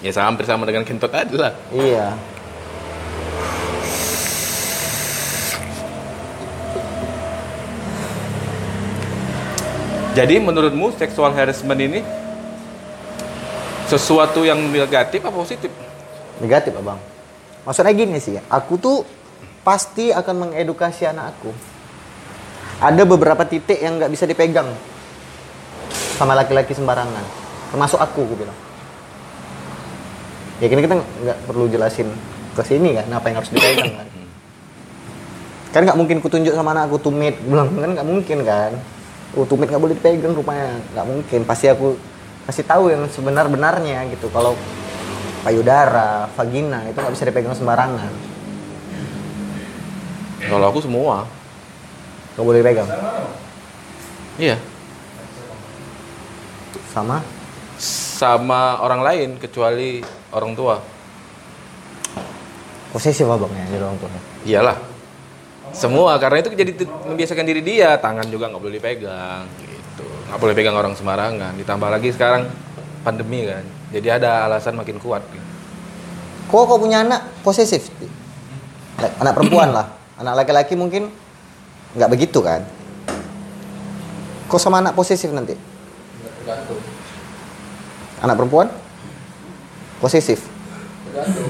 [0.00, 1.52] Ya sama hampir sama dengan kentot tadi lah.
[1.70, 2.16] Iya.
[10.12, 12.04] Jadi menurutmu sexual harassment ini
[13.88, 15.72] sesuatu yang negatif apa positif?
[16.36, 17.00] Negatif, Abang.
[17.64, 19.08] Maksudnya gini sih, aku tuh
[19.64, 21.48] pasti akan mengedukasi anak aku.
[22.82, 24.68] Ada beberapa titik yang nggak bisa dipegang
[26.20, 27.24] sama laki-laki sembarangan.
[27.72, 28.58] Termasuk aku, gue bilang.
[30.60, 32.12] Ya kini kita nggak perlu jelasin
[32.52, 34.08] ke sini kan, apa yang harus dipegang kan.
[35.72, 38.76] Kan nggak mungkin kutunjuk sama anak aku tumit, bilang kan nggak mungkin kan.
[39.32, 41.40] Oh tumit nggak boleh dipegang rupanya, nggak mungkin.
[41.48, 41.96] Pasti aku
[42.44, 44.28] kasih tahu yang sebenar-benarnya gitu.
[44.28, 44.52] Kalau
[45.40, 48.12] payudara, vagina itu nggak bisa dipegang sembarangan.
[50.44, 51.24] Kalau aku semua.
[52.36, 52.88] Nggak boleh pegang.
[54.36, 54.56] Iya.
[56.92, 57.24] Sama?
[58.20, 60.76] Sama orang lain kecuali orang tua.
[62.92, 64.10] Posesif abang ya jadi orang tua.
[64.44, 64.91] Iyalah.
[65.72, 70.04] Semua karena itu jadi membiasakan diri dia, tangan juga nggak boleh dipegang gitu.
[70.28, 71.56] Nggak boleh pegang orang sembarangan.
[71.56, 72.44] Ditambah lagi sekarang
[73.00, 73.64] pandemi kan.
[73.92, 75.24] Jadi ada alasan makin kuat.
[75.32, 75.48] Gitu.
[76.52, 77.88] Kok kau punya anak posesif?
[79.00, 79.88] Anak perempuan lah.
[80.20, 81.08] Anak laki-laki mungkin
[81.96, 82.60] nggak begitu kan?
[84.52, 85.56] Kok sama anak posesif nanti?
[86.40, 86.80] Tergantung.
[88.20, 88.68] Anak perempuan?
[90.04, 90.44] Posesif?
[91.08, 91.48] Tergantung.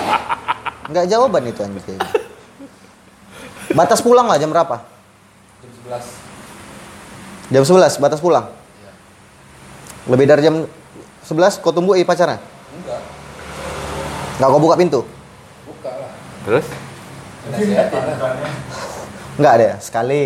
[0.86, 1.98] Nggak jawaban itu anjing.
[3.74, 4.86] Batas pulang lah jam berapa?
[5.60, 7.50] Jam 11.
[7.50, 8.46] Jam 11 batas pulang.
[8.46, 8.92] Iya.
[10.06, 10.56] Lebih dari jam
[11.26, 12.38] 11 kau tunggu i pacarnya?
[12.38, 13.00] Enggak.
[14.38, 15.00] Nggak kau buka pintu?
[15.66, 16.10] Buka lah.
[16.46, 16.66] Terus?
[17.50, 18.34] Nasihatin lah.
[19.36, 19.76] Nggak ada ya?
[19.82, 20.22] Sekali.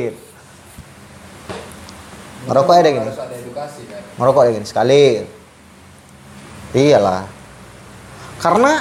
[2.44, 3.08] Ngerokok ada gini?
[3.08, 4.00] Ada edukasi kan.
[4.20, 4.66] Ngerokok ada gini?
[4.68, 5.02] Sekali.
[6.76, 7.24] Iyalah.
[8.40, 8.72] Karena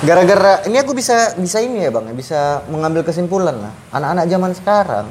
[0.00, 2.40] gara-gara ini aku bisa bisa ini ya bang ya bisa
[2.72, 5.06] mengambil kesimpulan lah anak-anak zaman sekarang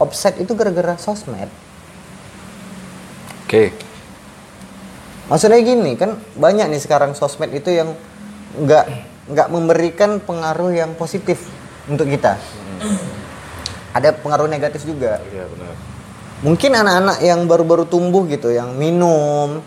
[0.00, 1.52] offset itu gara-gara sosmed
[3.50, 3.74] Oke.
[5.26, 7.98] Maksudnya gini kan banyak nih sekarang sosmed itu yang
[8.62, 8.86] nggak
[9.26, 11.50] nggak memberikan pengaruh yang positif
[11.90, 12.38] untuk kita.
[13.90, 15.18] Ada pengaruh negatif juga.
[15.34, 15.74] Iya benar.
[16.46, 19.58] Mungkin anak-anak yang baru-baru tumbuh gitu, yang minum,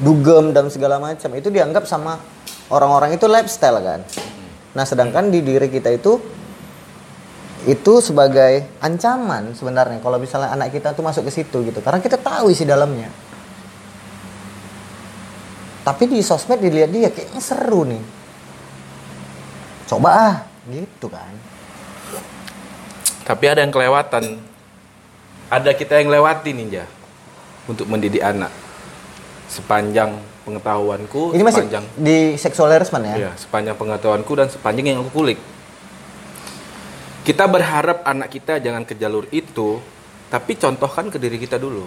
[0.00, 2.16] dugem dan segala macam itu dianggap sama
[2.72, 4.00] orang-orang itu lifestyle kan.
[4.72, 6.16] Nah sedangkan di diri kita itu
[7.62, 12.18] itu sebagai ancaman sebenarnya kalau misalnya anak kita tuh masuk ke situ gitu karena kita
[12.18, 13.06] tahu isi dalamnya
[15.86, 18.02] tapi di sosmed dilihat dia kayaknya seru nih
[19.86, 20.36] coba ah
[20.74, 21.30] gitu kan
[23.22, 24.42] Tapi ada yang kelewatan.
[25.52, 26.88] Ada kita yang lewati ninja
[27.70, 28.50] untuk mendidik anak.
[29.46, 34.98] Sepanjang pengetahuanku, ini masih sepanjang di sexual harassment ya Iya, sepanjang pengetahuanku dan sepanjang yang
[35.06, 35.38] aku kulik.
[37.22, 39.78] Kita berharap anak kita jangan ke jalur itu,
[40.26, 41.86] tapi contohkan ke diri kita dulu.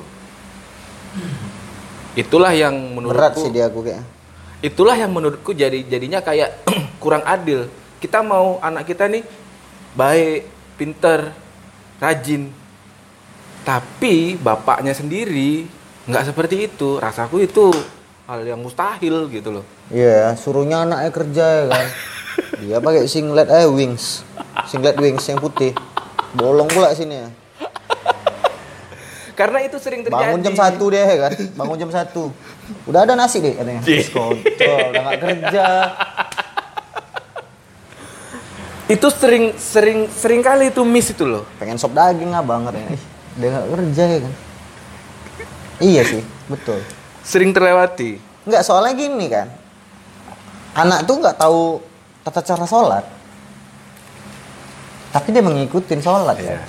[2.15, 4.15] Itulah yang menurutku berat sih dia aku kayaknya
[4.65, 6.65] itulah yang menurutku jadi jadinya kayak
[7.03, 7.69] kurang adil.
[8.01, 9.21] Kita mau anak kita nih
[9.93, 10.41] baik,
[10.77, 11.29] pinter,
[12.01, 12.49] rajin.
[13.65, 15.69] Tapi bapaknya sendiri
[16.09, 16.97] nggak seperti itu.
[16.97, 17.69] Rasaku itu
[18.25, 19.65] hal yang mustahil gitu loh.
[19.93, 21.85] Iya, suruhnya anaknya kerja ya kan.
[22.65, 24.25] Dia pakai singlet eh wings.
[24.65, 25.77] Singlet wings yang putih.
[26.33, 27.29] Bolong pula sini ya.
[29.35, 30.15] Karena itu sering terjadi.
[30.15, 31.31] Bangun jam satu dia ya kan.
[31.59, 32.31] Bangun jam satu.
[32.87, 33.83] Udah ada nasi deh katanya.
[33.83, 35.67] Kontrol, udah gak kerja.
[38.87, 41.43] Itu sering sering sering kali itu miss itu loh.
[41.59, 42.95] Pengen sop daging abang katanya.
[42.95, 43.03] Ih,
[43.35, 44.33] dia gak kerja ya kan.
[45.83, 46.79] Iya sih, betul.
[47.25, 48.21] Sering terlewati.
[48.45, 49.49] Enggak, soalnya gini kan.
[50.77, 51.81] Anak tuh nggak tahu
[52.21, 53.03] tata cara sholat.
[55.09, 56.59] Tapi dia mengikuti sholat Ya.
[56.59, 56.61] ya.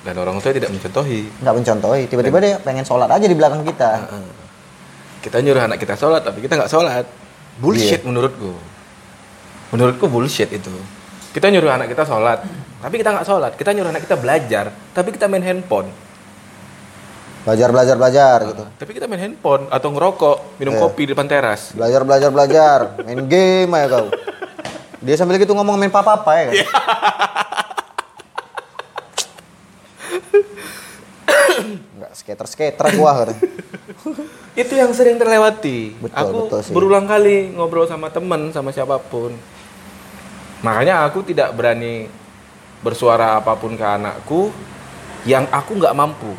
[0.00, 1.28] Dan orang tua tidak mencontohi.
[1.44, 2.02] Nggak mencontohi.
[2.08, 4.08] Tiba-tiba dia pengen sholat aja di belakang kita.
[5.20, 7.04] Kita nyuruh anak kita sholat, tapi kita nggak sholat.
[7.60, 8.56] Bullshit menurutku.
[9.76, 10.72] Menurutku bullshit itu.
[11.30, 12.42] Kita nyuruh anak kita sholat,
[12.80, 13.52] tapi kita nggak sholat.
[13.54, 15.92] Kita nyuruh anak kita belajar, tapi kita main handphone.
[17.40, 18.64] Belajar, belajar, belajar gitu.
[18.76, 20.82] Tapi kita main handphone atau ngerokok, minum Iya.
[20.84, 21.72] kopi di depan teras.
[21.72, 22.78] Belajar, belajar, belajar.
[23.00, 24.06] Main game aja kau.
[25.00, 26.54] Dia sambil gitu ngomong main apa-apa ya kan?
[31.96, 33.42] Enggak skater-skater gua katanya.
[34.52, 35.96] Itu yang sering terlewati.
[35.96, 36.72] Betul, aku betul sih.
[36.74, 39.32] berulang kali ngobrol sama temen, sama siapa pun.
[40.60, 42.04] Makanya aku tidak berani
[42.84, 44.52] bersuara apa pun ke anakku
[45.24, 46.32] yang aku nggak mampu.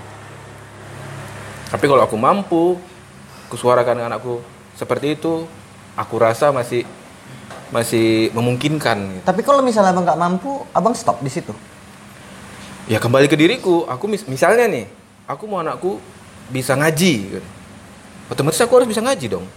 [1.72, 2.76] Tapi kalau aku mampu,
[3.48, 4.44] kusuarakan anakku
[4.76, 5.48] seperti itu,
[5.96, 6.84] aku rasa masih
[7.72, 9.24] masih memungkinkan.
[9.24, 11.56] Tapi kalau misalnya abang nggak mampu, abang stop di situ.
[12.92, 13.88] Ya kembali ke diriku.
[13.88, 14.86] Aku mis- misalnya nih,
[15.24, 15.96] aku mau anakku
[16.52, 17.14] bisa ngaji.
[17.32, 17.48] gitu.
[18.28, 19.48] Otomatis aku harus bisa ngaji dong.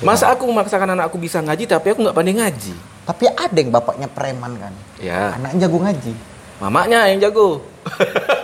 [0.00, 2.74] Masa aku memaksakan anakku bisa ngaji tapi aku nggak pandai ngaji?
[3.04, 4.72] Tapi ada yang bapaknya preman kan.
[5.00, 6.12] Ya, Anaknya jago ngaji.
[6.56, 7.60] mamanya yang jago.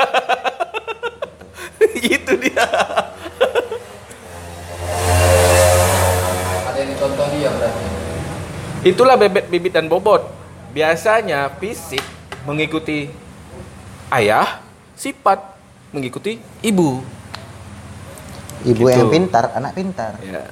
[2.03, 2.67] gitu dia.
[6.67, 7.85] Ada yang ditonton dia berarti.
[8.83, 10.27] Itulah bebet, bibit dan bobot.
[10.75, 12.03] Biasanya fisik
[12.43, 13.07] mengikuti
[14.11, 14.59] ayah,
[14.99, 15.39] sifat
[15.95, 16.99] mengikuti ibu.
[18.63, 18.95] Ibu Gitu.
[18.95, 20.19] yang pintar, anak pintar.
[20.23, 20.47] Ya.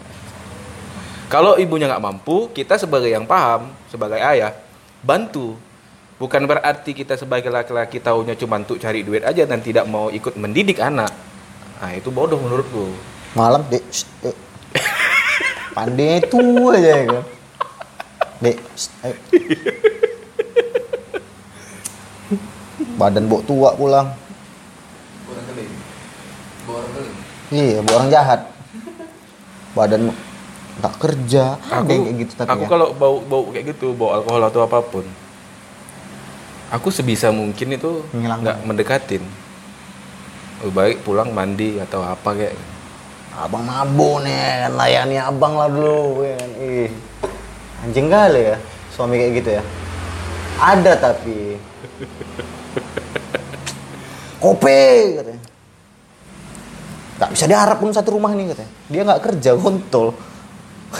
[1.30, 4.50] Kalau ibunya nggak mampu, kita sebagai yang paham, sebagai ayah,
[5.02, 5.54] bantu.
[6.18, 10.34] Bukan berarti kita sebagai laki-laki taunya cuma untuk cari duit aja dan tidak mau ikut
[10.36, 11.30] mendidik anak.
[11.81, 12.93] Nah, itu bodoh menurutku.
[13.33, 13.81] Malam, Dek.
[14.21, 14.37] Dek.
[15.73, 16.40] Pandai itu
[16.77, 17.25] aja ya kan.
[18.45, 18.57] Dek.
[23.01, 24.12] Badan bok tua pulang.
[25.25, 25.73] Orang keling.
[26.69, 27.16] Orang keling.
[27.49, 28.40] Iya, bu orang jahat.
[29.73, 30.12] Badan
[30.85, 31.57] tak kerja.
[31.64, 32.69] Aku, kayak gitu tapi aku ya.
[32.69, 35.05] kalau bau bau kayak gitu, bau alkohol atau apa pun,
[36.73, 39.25] aku sebisa mungkin itu nggak mendekatin.
[40.61, 42.53] Lebih baik pulang mandi atau apa kayak.
[43.40, 46.20] Abang mabuk nih, kan layani abang lah dulu.
[46.20, 46.51] ya kan.
[46.61, 46.90] Ih,
[47.87, 48.57] anjing kali ya,
[48.92, 49.62] suami kayak gitu ya.
[50.61, 51.57] Ada tapi.
[54.40, 54.81] Kopi
[55.16, 55.40] katanya.
[57.20, 58.73] Gak bisa diharap pun satu rumah nih katanya.
[58.92, 60.12] Dia nggak kerja, kontol.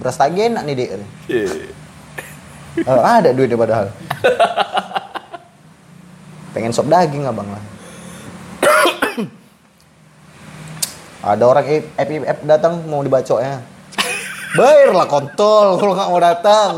[0.00, 0.88] Beras lagi enak nih dek.
[0.92, 1.08] katanya.
[2.84, 3.88] Eh, ada duitnya padahal.
[6.52, 7.62] Pengen sop daging abang lah.
[11.22, 13.62] Ada orang FIF datang mau dibacok ya.
[14.52, 16.70] Bayarlah kontol kalau nggak mau datang.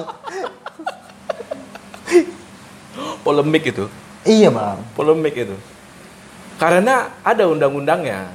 [3.24, 3.88] Polemik itu,
[4.22, 4.84] Iya bang.
[4.92, 5.56] polemik itu.
[6.60, 8.28] Karena ada undang-undangnya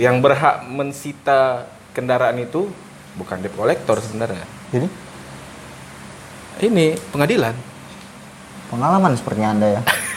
[0.00, 2.72] yang berhak mensita kendaraan itu
[3.14, 4.48] bukan debt collector sebenarnya.
[4.72, 4.88] Jadi
[6.62, 7.52] Ini pengadilan.
[8.72, 9.82] pengalaman sepertinya anda ya.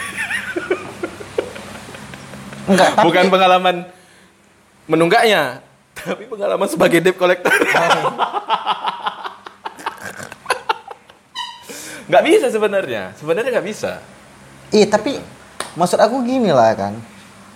[2.66, 3.76] Enggak, tapi Bukan pengalaman
[4.90, 5.62] menunggaknya,
[5.94, 7.54] tapi pengalaman sebagai debt collector.
[12.06, 13.18] Nggak bisa sebenarnya.
[13.18, 14.02] Sebenarnya nggak bisa.
[14.70, 15.18] Iya tapi
[15.74, 16.94] maksud aku gini lah kan.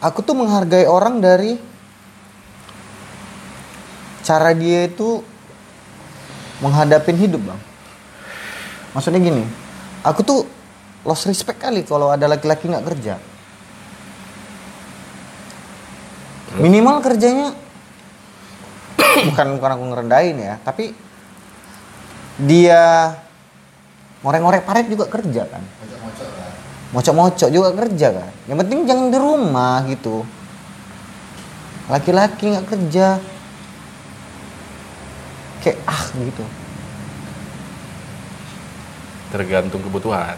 [0.02, 1.60] Aku tuh menghargai orang dari
[4.24, 5.22] cara dia itu
[6.62, 7.62] menghadapin hidup bang.
[8.93, 9.43] Maksudnya gini,
[10.02, 10.39] aku tuh
[11.06, 13.15] lost respect kali kalau ada laki-laki nggak kerja.
[16.60, 17.56] Minimal kerjanya.
[19.00, 20.91] Bukan bukan aku ngerendahin ya, tapi
[22.39, 23.15] dia
[24.24, 25.63] ngorek-ngorek paret juga kerja kan.
[25.63, 26.52] Mocok-mocok lah.
[26.91, 28.32] mocok-mocok juga kerja kan.
[28.52, 30.28] Yang penting jangan di rumah gitu.
[31.88, 33.08] Laki-laki nggak kerja.
[35.63, 36.43] Kayak ah gitu.
[39.32, 40.36] Tergantung kebutuhan.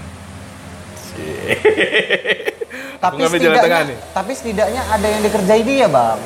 [3.02, 3.98] tapi ngambil jalan tengah setidaknya nih.
[4.14, 6.20] tapi setidaknya ada yang dikerjai dia bang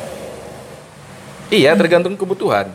[1.46, 2.74] Iya, tergantung kebutuhan.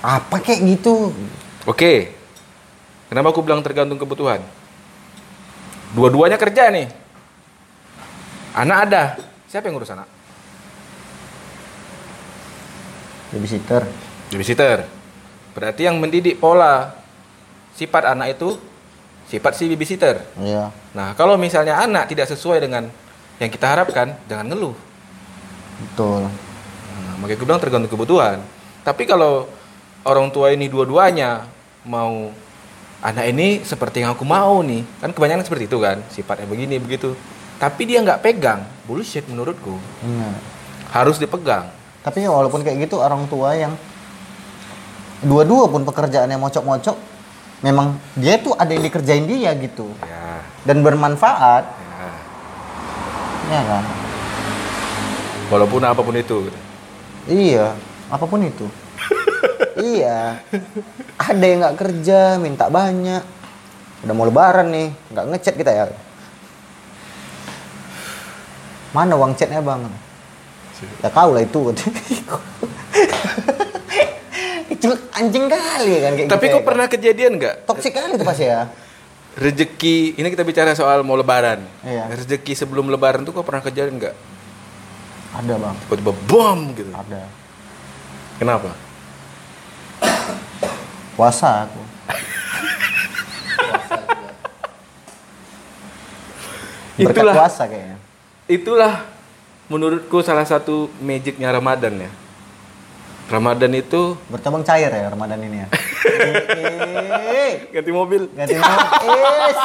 [0.00, 1.12] apa kayak gitu
[1.68, 2.16] Oke.
[3.12, 4.40] Kenapa aku bilang tergantung kebutuhan?
[5.92, 6.88] Dua-duanya kerja nih.
[8.56, 9.02] Anak ada.
[9.52, 10.08] Siapa yang ngurus anak?
[13.28, 13.84] babysitter
[14.32, 14.88] Babysitter.
[15.52, 16.96] Berarti yang mendidik pola
[17.76, 18.56] sifat anak itu
[19.28, 20.24] sifat si babysitter.
[20.40, 22.88] iya Nah, kalau misalnya anak tidak sesuai dengan
[23.38, 24.74] yang kita harapkan, jangan ngeluh.
[25.78, 26.26] betul
[26.98, 28.42] Nah, makanya gue bilang tergantung kebutuhan.
[28.82, 29.46] Tapi kalau
[30.02, 31.46] orang tua ini dua-duanya
[31.86, 32.34] mau
[32.98, 37.14] anak ini seperti yang aku mau nih, kan kebanyakan seperti itu kan, sifatnya begini begitu.
[37.62, 39.78] Tapi dia nggak pegang, bullshit menurutku.
[40.02, 40.30] Iya.
[40.90, 41.68] Harus dipegang.
[41.98, 43.76] tapi ya walaupun kayak gitu orang tua yang
[45.20, 46.96] dua-dua pun pekerjaannya mocok-mocok
[47.58, 52.08] memang dia tuh ada yang dikerjain dia gitu Ya, dan bermanfaat ya.
[53.50, 53.84] ya kan
[55.48, 56.52] Walaupun apa pun itu.
[57.24, 57.72] Iya,
[58.12, 58.68] apa pun itu.
[59.96, 60.44] iya.
[61.16, 63.24] Ada yang nggak kerja, minta banyak.
[64.04, 65.84] Udah mau lebaran nih, nggak ngechat kita ya.
[68.92, 69.88] Mana uang chatnya bang?
[71.00, 71.72] Ya kau lah itu.
[74.78, 77.66] itu anjing kali kan kayak Tapi gitu kok ya, pernah kejadian nggak?
[77.66, 78.70] toksik kali itu pasti ya.
[79.34, 81.62] Rezeki, ini kita bicara soal mau lebaran.
[81.82, 82.10] Iya.
[82.10, 84.14] Rezeki sebelum lebaran tuh kok pernah kejadian nggak?
[85.30, 86.90] Ada bang, Tiba-tiba bom gitu.
[86.90, 87.22] ada.
[88.36, 88.70] Kenapa?
[91.14, 91.82] Puasa aku.
[96.98, 97.34] Berkat Itulah.
[97.34, 97.96] puasa kayaknya.
[98.48, 98.94] Itulah
[99.68, 102.10] menurutku salah satu magicnya Ramadan ya.
[103.28, 105.68] Ramadan itu Bercabang cair ya Ramadan ini ya.
[107.28, 108.28] Eh, ganti mobil.
[108.32, 109.58] Ganti notis.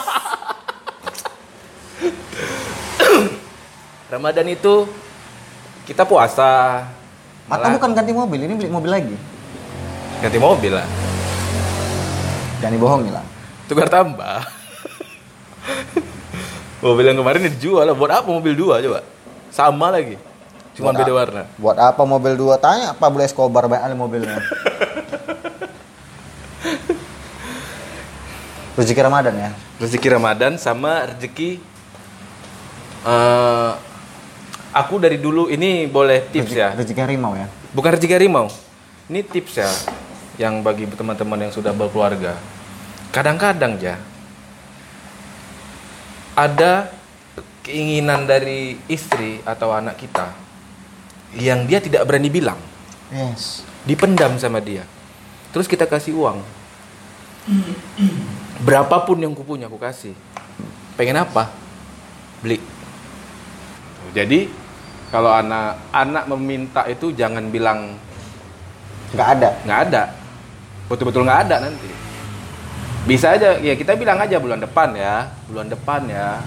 [4.13, 4.87] Ramadan itu
[5.87, 6.83] kita puasa.
[7.47, 9.15] Atau bukan ganti mobil, ini beli mobil lagi.
[10.23, 10.87] ganti mobil lah.
[12.63, 13.25] Jangan dibohongi lah.
[13.67, 14.39] Tukar tambah.
[16.83, 17.95] mobil yang kemarin dijual lah.
[17.95, 19.03] Buat apa mobil dua coba?
[19.51, 20.15] Sama lagi.
[20.73, 21.45] Cuma Buat beda warna.
[21.61, 22.57] Buat apa mobil dua?
[22.57, 24.41] Tanya Pablo Escobar banyak mobilnya.
[28.77, 29.53] Rezeki Ramadan ya.
[29.77, 31.61] Rezeki Ramadan sama rezeki
[33.05, 33.71] eh
[34.73, 36.73] aku dari dulu ini boleh tips Rezeki, ya.
[36.73, 37.45] rezeki harimau ya.
[37.69, 38.49] Bukan rezeki harimau.
[39.13, 39.69] Ini tips ya
[40.41, 42.33] yang bagi teman-teman yang sudah berkeluarga.
[43.13, 44.01] Kadang-kadang ya
[46.33, 46.89] ada
[47.61, 50.42] keinginan dari istri atau anak kita
[51.35, 52.59] yang dia tidak berani bilang,
[53.09, 53.61] Yes.
[53.85, 54.85] dipendam sama dia.
[55.53, 56.41] Terus kita kasih uang.
[58.63, 60.15] Berapapun yang kupunya aku kasih.
[60.95, 61.51] Pengen apa?
[62.39, 62.57] Beli.
[64.13, 64.47] Jadi
[65.09, 67.97] kalau anak anak meminta itu jangan bilang
[69.13, 69.49] Nggak ada.
[69.61, 70.03] nggak ada
[70.89, 71.89] betul-betul nggak ada nanti
[73.05, 76.41] bisa aja ya kita bilang aja bulan depan ya bulan depan ya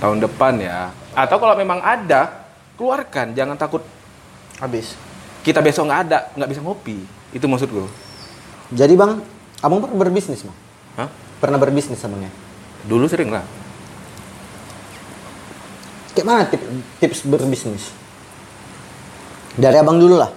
[0.00, 2.45] tahun depan ya atau kalau memang ada
[2.76, 3.80] keluarkan jangan takut
[4.56, 4.92] Habis.
[5.40, 6.96] kita besok nggak ada nggak bisa ngopi
[7.30, 7.84] itu maksudku
[8.68, 9.16] Jadi bang,
[9.60, 10.56] abang pernah berbisnis bang?
[10.96, 11.08] Hah?
[11.36, 12.28] Pernah berbisnis abangnya?
[12.82, 13.44] dulu sering lah
[16.10, 16.64] Kayak mana tip-
[16.96, 17.92] tips berbisnis?
[19.52, 20.30] Dari abang dulu lah.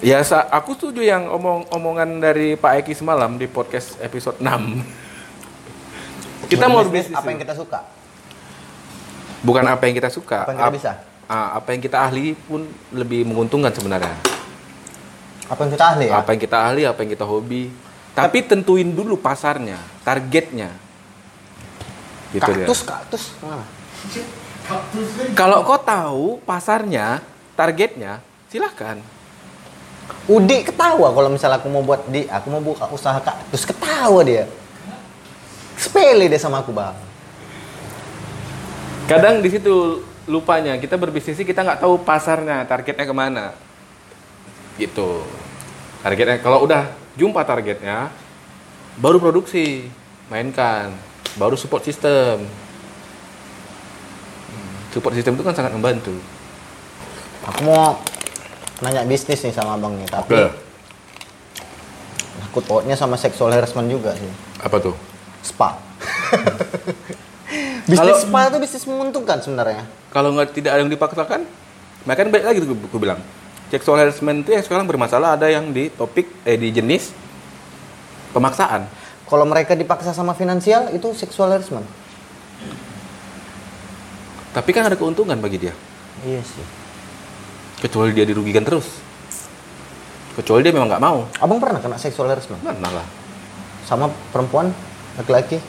[0.00, 4.44] ya sa- aku setuju yang omong omongan dari Pak Eki semalam di podcast episode 6
[6.52, 7.78] kita mau berbisnis apa yang kita suka?
[9.44, 10.92] Bukan apa yang kita suka Apa yang kita ap- bisa?
[11.28, 14.16] apa yang kita ahli pun lebih menguntungkan sebenarnya
[15.44, 16.14] Apa yang kita ahli ya?
[16.18, 17.62] apa yang kita ahli, apa yang kita hobi.
[18.14, 20.72] Tapi tentuin dulu pasarnya, targetnya.
[22.32, 22.64] Gitu ya.
[22.64, 23.24] kaktus, kaktus.
[23.42, 23.66] Mana?
[25.34, 27.20] Kalau kau tahu pasarnya,
[27.52, 28.96] targetnya, silahkan.
[30.24, 34.48] Udi ketawa kalau misalnya aku mau buat di, aku mau buka usaha kaktus ketawa dia.
[35.76, 36.96] Sepele dia sama aku bang.
[39.04, 43.52] Kadang di situ lupanya kita berbisnis kita nggak tahu pasarnya, targetnya ke mana.
[44.80, 45.20] Gitu.
[46.00, 48.08] Targetnya kalau udah jumpa targetnya,
[48.96, 49.92] baru produksi,
[50.32, 50.96] mainkan,
[51.36, 52.48] baru support system.
[54.96, 56.16] Support system itu kan sangat membantu.
[57.44, 58.00] Aku mau
[58.80, 60.38] nanya bisnis nih sama abang nih, tapi
[62.48, 64.32] aku tautnya sama sexual harassment juga sih.
[64.64, 64.96] Apa tuh?
[65.44, 65.76] Spa.
[67.84, 69.84] bisnis spa itu bisnis menguntungkan sebenarnya.
[70.08, 71.44] kalau nggak tidak ada yang dipaksakan
[72.04, 73.20] makanya balik lagi tuh gue bilang
[73.68, 77.12] sexual harassment itu yang sekarang bermasalah ada yang di topik eh di jenis
[78.32, 78.86] pemaksaan
[79.24, 81.88] Kalau mereka dipaksa sama finansial itu sexual harassment.
[84.52, 85.74] tapi kan ada keuntungan bagi dia
[86.22, 86.64] Iya sih.
[87.80, 88.86] kecuali dia dirugikan terus
[90.34, 93.06] kecuali dia memang nggak mau Abang pernah kena sexual harassment mana lah
[93.84, 94.72] sama perempuan
[95.14, 95.60] laki-laki?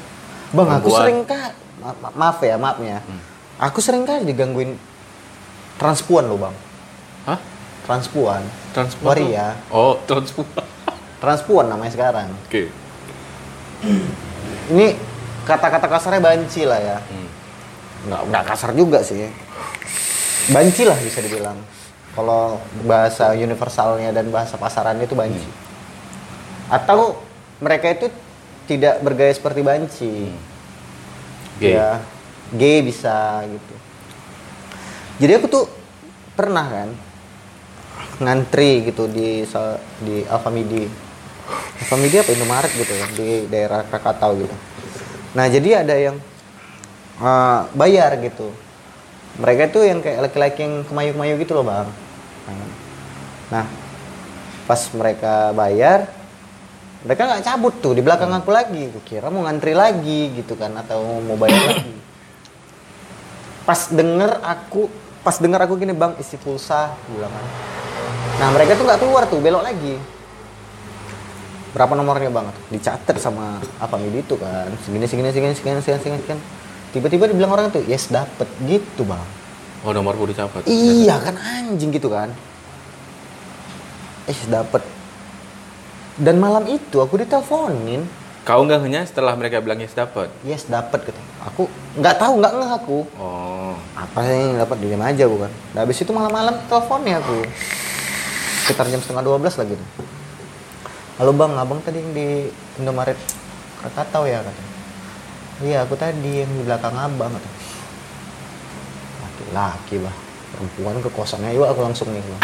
[0.55, 3.01] Bang, aku sering kak ma- ma- maaf ya, maafnya.
[3.57, 4.76] Aku sering kali digangguin
[5.76, 6.55] transpuan loh, Bang.
[7.26, 7.39] hah
[7.84, 8.41] Transpuan.
[8.71, 9.53] transpuan Waria.
[9.69, 10.47] oh transpuan
[11.23, 12.28] Transpuan namanya sekarang.
[12.43, 12.63] oke
[14.67, 14.97] Ini
[15.43, 16.97] kata-kata kasarnya banci lah ya.
[16.99, 17.28] Hmm.
[18.05, 19.30] Nggak, nggak kasar juga sih.
[20.49, 21.57] Banci lah bisa dibilang.
[22.11, 25.45] Kalau bahasa universalnya dan bahasa pasarannya itu banci.
[26.67, 27.21] Atau
[27.59, 28.07] mereka itu
[28.65, 30.13] tidak bergaya seperti banci.
[31.59, 31.79] Gay.
[31.79, 32.03] Ya,
[32.51, 33.75] gay bisa gitu.
[35.23, 35.65] Jadi aku tuh
[36.35, 36.89] pernah kan
[38.19, 39.43] ngantri gitu di
[40.03, 40.87] di Alfamidi.
[41.79, 44.55] Alfamidi apa Indomaret gitu kan di daerah Krakatau gitu.
[45.35, 46.15] Nah, jadi ada yang
[47.19, 48.51] eh, bayar gitu.
[49.35, 51.91] Mereka tuh yang kayak laki-laki yang kemayu-kemayu gitu loh, Bang.
[53.51, 53.67] Nah,
[54.65, 56.07] pas mereka bayar
[57.05, 58.89] mereka nggak cabut tuh di belakang aku lagi.
[58.89, 61.93] Gue kira mau ngantri lagi gitu kan atau mau bayar lagi.
[63.61, 64.89] Pas denger aku
[65.21, 67.45] pas denger aku gini bang isi pulsa bilang kan.
[68.41, 70.01] Nah mereka tuh nggak keluar tuh belok lagi.
[71.77, 72.47] Berapa nomornya bang?
[72.73, 74.73] Dicatat sama apa midi itu kan.
[74.81, 76.43] Segini segini segini segini segini segini, segini.
[76.89, 79.21] tiba-tiba dibilang orang tuh yes dapet gitu bang.
[79.85, 82.33] Oh nomor udah capat Iya kan anjing gitu kan.
[84.25, 84.94] Eh dapet.
[86.16, 88.07] Dan malam itu aku diteleponin.
[88.45, 91.18] kau nggak hanya setelah mereka bilang yes dapat Yes dapet gitu.
[91.49, 91.66] Aku
[91.97, 92.97] nggak tahu nggak ngeh aku.
[93.18, 95.49] oh Apa sih yang dapat diam aja bukan.
[95.74, 97.41] Nah, habis itu malam-malam teleponnya aku.
[98.63, 99.89] Sekitar jam setengah 12 lagi tuh.
[101.20, 102.47] Halo bang, abang tadi yang di
[102.80, 103.18] Indomaret
[103.82, 104.63] Krakatau ya kata.
[105.66, 107.49] Iya aku tadi yang di belakang abang kata.
[109.26, 110.16] Laki-laki bah.
[110.55, 112.43] Perempuan ke kosannya yuk aku langsung nih bang.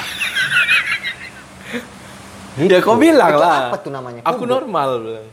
[2.59, 4.21] Ya kau bilang Itu lah apa tuh namanya?
[4.27, 5.27] aku normal bilang.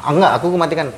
[0.00, 0.88] Ah, enggak, aku matikan.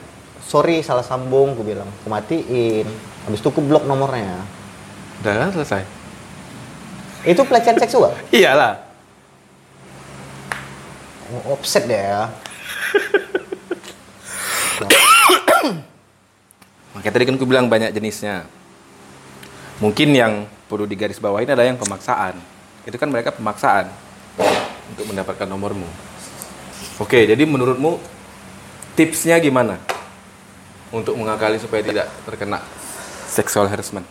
[0.42, 1.88] Sorry, salah sambung, aku bilang.
[2.02, 2.86] Aku matiin.
[3.26, 4.42] Habis itu aku blok nomornya.
[5.22, 5.82] Udah kan selesai.
[7.26, 8.14] Itu pelecehan seksual.
[8.36, 8.78] Iyalah.
[11.28, 12.30] Oh, offset deh ya.
[16.96, 18.48] Makanya tadi kan aku bilang banyak jenisnya.
[19.78, 22.34] Mungkin yang perlu digarisbawahi adalah yang pemaksaan.
[22.88, 24.07] Itu kan mereka pemaksaan
[24.94, 25.88] untuk mendapatkan nomormu.
[26.98, 27.98] Oke, jadi menurutmu
[28.98, 29.78] tipsnya gimana
[30.90, 32.58] untuk mengakali supaya tidak terkena
[33.28, 34.06] sexual harassment?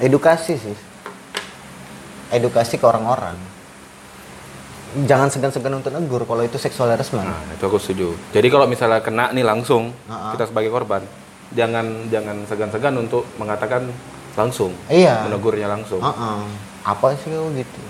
[0.00, 0.76] Edukasi sih.
[2.32, 3.36] Edukasi ke orang-orang.
[5.06, 7.28] Jangan segan-segan untuk negur kalau itu seksual harassment.
[7.30, 8.16] Nah, itu aku setuju.
[8.34, 10.34] Jadi kalau misalnya kena nih langsung Ha-ha.
[10.34, 11.06] kita sebagai korban,
[11.54, 13.86] jangan jangan segan-segan untuk mengatakan
[14.34, 15.26] langsung, Iya.
[15.26, 15.98] menegurnya langsung.
[15.98, 16.40] Heeh.
[16.82, 17.80] Apa sih kau gitu?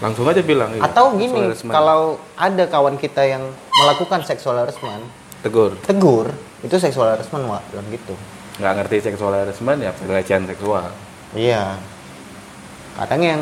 [0.00, 0.72] Langsung aja bilang.
[0.72, 3.44] iya, Atau gini, kalau ada kawan kita yang
[3.76, 5.04] melakukan seksual harassment,
[5.44, 8.16] tegur, tegur, itu seksual harassment, Wak, bilang gitu.
[8.60, 10.92] nggak ngerti sexual harassment ya pelecehan seksual.
[11.32, 11.80] Iya.
[12.92, 13.40] Kadang yang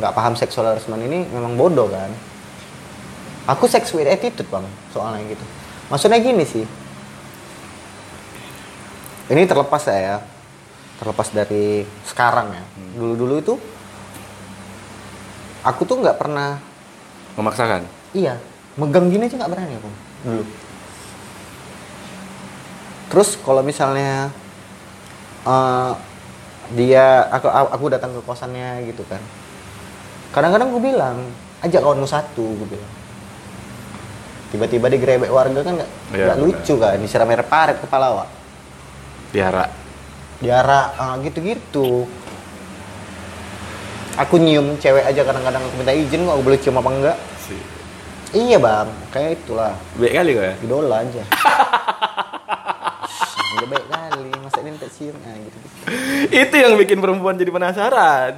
[0.00, 2.08] nggak paham seksual harassment ini memang bodoh kan.
[3.44, 5.44] Aku sex with attitude bang, soalnya gitu.
[5.92, 6.64] Maksudnya gini sih.
[9.28, 10.20] Ini terlepas ya,
[10.96, 12.64] terlepas dari sekarang ya.
[12.96, 13.54] Dulu-dulu itu
[15.62, 16.58] aku tuh nggak pernah,
[17.38, 17.86] Memaksakan.
[18.12, 18.36] iya,
[18.74, 19.90] megang gini aja nggak berani aku
[20.22, 20.44] dulu.
[23.12, 24.32] Terus kalau misalnya
[25.44, 25.92] eh,
[26.72, 29.20] dia aku aku datang ke kosannya gitu kan
[30.32, 31.16] kadang-kadang gue bilang
[31.60, 32.92] ajak kawanmu satu gue bilang
[34.48, 38.28] tiba-tiba digerebek warga kan nggak nggak lucu kan disiram air paret kepala wak
[39.32, 39.64] Diara.
[40.42, 42.04] Diarak ah, gitu-gitu
[44.12, 47.56] aku nyium cewek aja kadang-kadang aku minta izin kok aku boleh cium apa enggak Si.
[48.32, 50.54] iya bang kayak itulah Baik kali kok ya.
[50.60, 51.22] idola aja
[53.54, 55.68] Udah baik kali masa dia minta cium nah, gitu, -gitu.
[56.32, 58.32] Itu yang bikin perempuan jadi penasaran.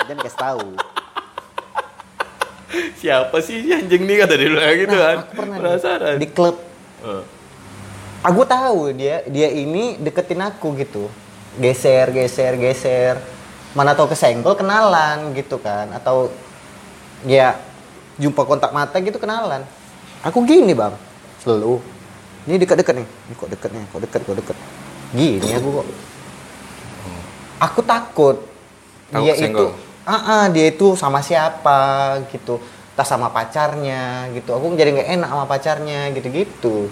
[0.00, 0.68] jangan kasih tahu
[2.94, 5.16] Siapa sih si anjing nih kata dia gitu Nah, kan.
[5.20, 6.16] aku pernah penasaran.
[6.16, 6.56] di klub
[6.98, 7.22] Eh.
[8.22, 11.06] Aku tahu dia dia ini deketin aku gitu.
[11.58, 13.14] Geser geser geser.
[13.76, 15.90] Mana tahu kesenggol kenalan gitu kan.
[15.94, 16.32] Atau
[17.26, 17.58] ya
[18.18, 19.62] jumpa kontak mata gitu kenalan.
[20.26, 20.94] Aku gini bang.
[21.42, 21.78] Selalu
[22.48, 23.06] ini dekat-dekat nih.
[23.06, 24.56] Ini kok deket nih kok deket kok deket.
[25.14, 25.86] Gini aku kok.
[27.58, 28.36] Aku takut.
[29.10, 29.72] Takut dia kesenggol.
[29.74, 32.58] itu ah ah, dia itu sama siapa gitu.
[32.98, 34.50] Tas sama pacarnya gitu.
[34.56, 36.90] Aku jadi nggak enak sama pacarnya gitu-gitu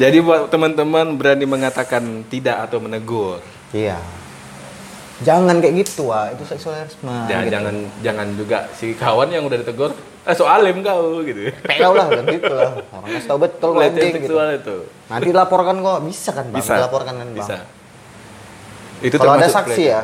[0.00, 3.44] Jadi buat teman-teman berani mengatakan tidak atau menegur.
[3.76, 4.00] Iya.
[5.20, 6.32] Jangan kayak gitu, wah.
[6.32, 7.28] Itu seksual harassment.
[7.28, 7.52] Ya, gitu.
[7.52, 9.92] jangan jangan juga si kawan yang udah ditegur,
[10.24, 11.52] eh soalim kau gitu.
[11.68, 12.80] Pelau lah kan gitu lah.
[12.96, 14.18] Orang tahu betul kok anjing gitu.
[14.24, 14.76] seksual itu.
[15.12, 15.98] Nanti laporkan kok.
[16.08, 16.64] Bisa kan, Bang?
[16.64, 16.72] Bisa.
[16.80, 17.36] Dilaporkan kan, Bang?
[17.36, 17.56] Bisa.
[19.04, 20.00] Itu Kalau ada saksi ya.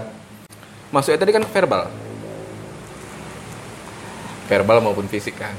[0.92, 1.88] Maksudnya tadi kan verbal.
[4.52, 5.56] Verbal maupun fisik kan.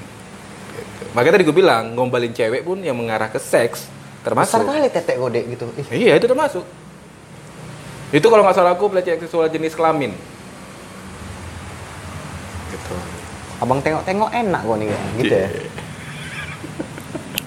[0.77, 1.03] Gitu.
[1.17, 3.96] Makanya tadi gue bilang, ngombalin cewek pun yang mengarah ke seks
[4.29, 4.67] Besar termasuk.
[4.67, 5.65] kali tetek gode gitu.
[5.73, 6.63] Ih, Iya, itu termasuk.
[8.09, 10.11] Itu kalau nggak salah aku pelecehan seksual jenis kelamin.
[12.67, 12.95] Gitu.
[13.57, 15.47] abang tengok-tengok enak kok nih, gitu ya.
[15.49, 15.65] Iya.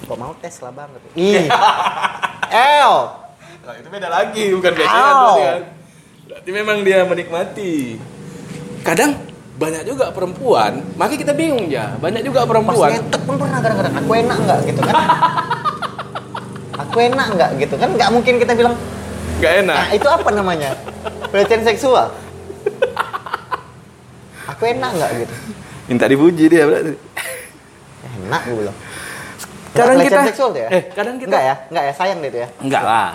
[0.03, 0.99] Kok mau tes lah banget.
[1.13, 1.47] Ih.
[2.51, 2.93] El.
[3.61, 5.59] Nah, itu beda lagi, bukan pelecehan kan.
[6.27, 7.95] Berarti memang dia menikmati.
[8.81, 9.23] Kadang
[9.55, 11.95] banyak juga perempuan, makanya kita bingung ya.
[11.95, 12.89] Banyak juga Pas perempuan.
[12.91, 13.93] ngetek pun pernah kadang-kadang.
[13.95, 14.95] Aku enak nggak gitu kan?
[16.73, 17.89] Aku enak nggak gitu kan?
[17.91, 18.75] Nggak mungkin kita bilang,
[19.37, 19.73] Gak enak.
[19.75, 20.69] Nah, itu apa namanya?
[21.27, 22.13] Pelecehan seksual.
[24.47, 25.35] Aku enak nggak gitu?
[25.87, 26.93] Minta dipuji dia berarti.
[28.21, 28.77] Enak gue bilang.
[29.71, 30.69] Kadang Nggak kita- seksual tuh ya?
[30.69, 31.55] eh, kadang kita- Enggak ya?
[31.67, 31.93] Enggak ya?
[31.95, 32.47] Sayang deh itu ya?
[32.59, 33.09] Enggak lah.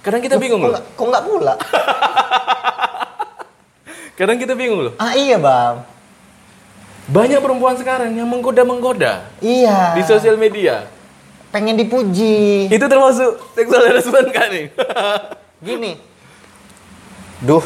[0.00, 0.72] Kadang kita bingung loh.
[0.72, 1.54] nggak- Kok nggak pula?
[4.16, 4.94] Kadang kita bingung loh.
[4.96, 5.86] ah iya bang.
[7.06, 9.94] Banyak perempuan sekarang yang menggoda-menggoda Iya.
[9.94, 10.90] di sosial media.
[11.48, 12.68] Pengen dipuji.
[12.68, 14.66] Itu termasuk seksual harassment kan nih?
[15.66, 15.92] Gini.
[17.40, 17.64] Duh.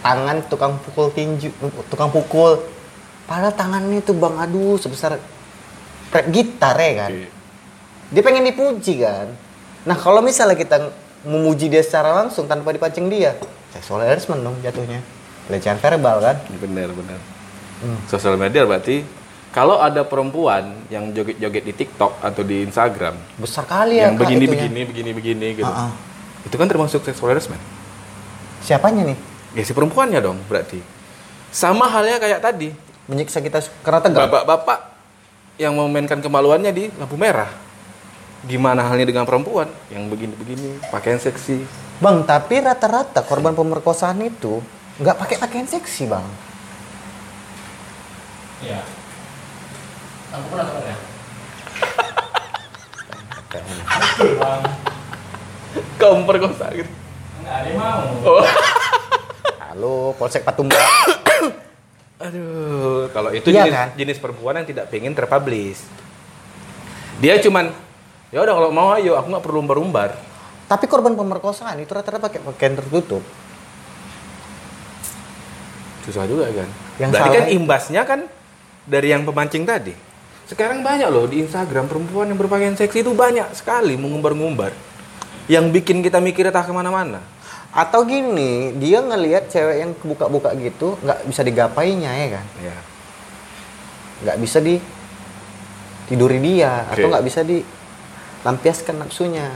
[0.00, 1.52] Tangan tukang pukul tinju,
[1.92, 2.64] tukang pukul.
[3.28, 5.20] Padahal tangannya tuh bang, aduh sebesar
[6.32, 7.10] gitar ya kan.
[8.10, 9.28] Dia pengen dipuji kan.
[9.84, 10.90] Nah kalau misalnya kita
[11.28, 13.36] memuji dia secara langsung tanpa dipancing dia,
[13.76, 15.04] seksual harassment dong jatuhnya.
[15.46, 16.36] Pelecehan verbal kan.
[16.56, 17.20] Bener bener.
[17.84, 18.00] Hmm.
[18.08, 19.04] Sosial media berarti
[19.50, 24.30] kalau ada perempuan yang joget-joget di TikTok atau di Instagram Besar kali ya yang Kak,
[24.30, 24.62] begini itunya.
[24.62, 25.70] begini begini begini gitu.
[25.70, 25.90] Ah.
[26.46, 27.60] Itu kan termasuk sexual harassment.
[28.62, 29.18] Siapanya nih?
[29.58, 30.78] Ya si perempuannya dong berarti.
[31.50, 32.70] Sama halnya kayak tadi.
[33.10, 34.30] Menyiksa kita karena tegang.
[34.30, 34.78] Bapak-bapak
[35.58, 37.50] yang memainkan kemaluannya di lampu merah.
[38.46, 41.60] Gimana halnya dengan perempuan yang begini-begini, pakaian seksi.
[42.00, 44.64] Bang, tapi rata-rata korban pemerkosaan itu
[44.96, 46.24] nggak pakai pakaian seksi, Bang.
[48.64, 48.80] Iya.
[50.30, 50.96] Aku pernah ya.
[54.38, 54.62] Bang.
[55.98, 56.90] Kau memperkosa gitu.
[57.42, 58.02] Enggak ada mau.
[58.38, 58.44] Oh.
[59.58, 60.78] Halo, Polsek Patumba.
[62.24, 63.88] Aduh, kalau itu Iya jenis, kan?
[63.96, 65.80] jenis perempuan yang tidak pengen terpublish.
[67.18, 67.72] Dia cuman,
[68.28, 70.10] ya udah kalau mau ayo, aku nggak perlu umbar-umbar.
[70.70, 73.26] tapi korban pemerkosaan itu rata-rata pakai pakaian tertutup.
[76.06, 76.70] Susah juga kan.
[77.02, 78.20] Yang Berarti kan imbasnya kan
[78.86, 79.90] dari yang pemancing tadi.
[80.50, 84.74] Sekarang banyak loh di Instagram perempuan yang berpakaian seksi itu banyak sekali mengumbar-ngumbar.
[85.46, 87.22] Yang bikin kita mikir entah ke mana-mana.
[87.70, 92.46] Atau gini, dia ngelihat cewek yang buka-buka gitu nggak bisa digapainya ya kan?
[92.66, 92.76] Ya.
[94.26, 94.74] Nggak bisa di
[96.10, 97.10] tiduri dia atau Oke.
[97.14, 99.54] nggak bisa dilampiaskan nafsunya.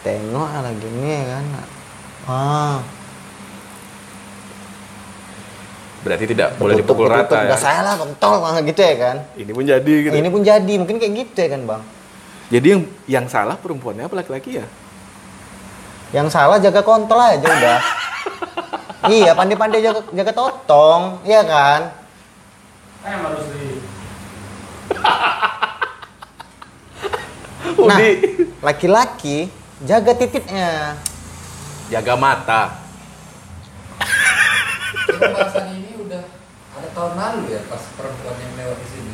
[0.00, 1.44] Tengok lah gini ya kan.
[2.24, 2.80] Ah,
[6.02, 7.62] Berarti tidak boleh dipukul tutup, rata Nggak ya.
[7.62, 8.34] salah kontol
[8.66, 9.16] gitu ya kan.
[9.38, 10.14] Ini pun jadi gitu.
[10.18, 11.82] Ini pun jadi, mungkin kayak gitu ya kan bang.
[12.52, 14.66] Jadi yang yang salah perempuannya apa laki-laki ya?
[16.12, 17.78] Yang salah jaga kontol aja udah.
[19.14, 21.80] iya, pandai-pandai jaga, jaga totong, iya kan?
[23.02, 23.82] Harus di
[27.82, 28.10] Nah, Udi.
[28.62, 29.50] laki-laki
[29.82, 30.94] jaga titiknya.
[31.90, 32.62] Jaga mata.
[35.08, 36.22] Pembahasan ini udah
[36.78, 39.12] ada tahun lalu ya pas perempuan yang lewat di sini.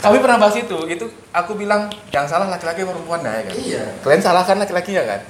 [0.00, 0.78] Kami pernah bahas itu.
[0.90, 3.54] Itu aku bilang yang salah laki-laki perempuan ya kan?
[3.54, 3.84] Iya.
[4.02, 5.20] Kalian salahkan laki-lakinya kan?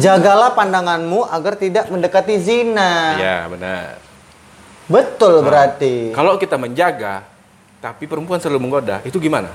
[0.00, 3.14] Jagalah pandanganmu agar tidak mendekati zina.
[3.20, 3.98] Iya, benar.
[4.90, 5.94] Betul Nah, berarti.
[6.14, 7.22] Kalau kita menjaga,
[7.78, 9.50] tapi perempuan selalu menggoda, itu gimana?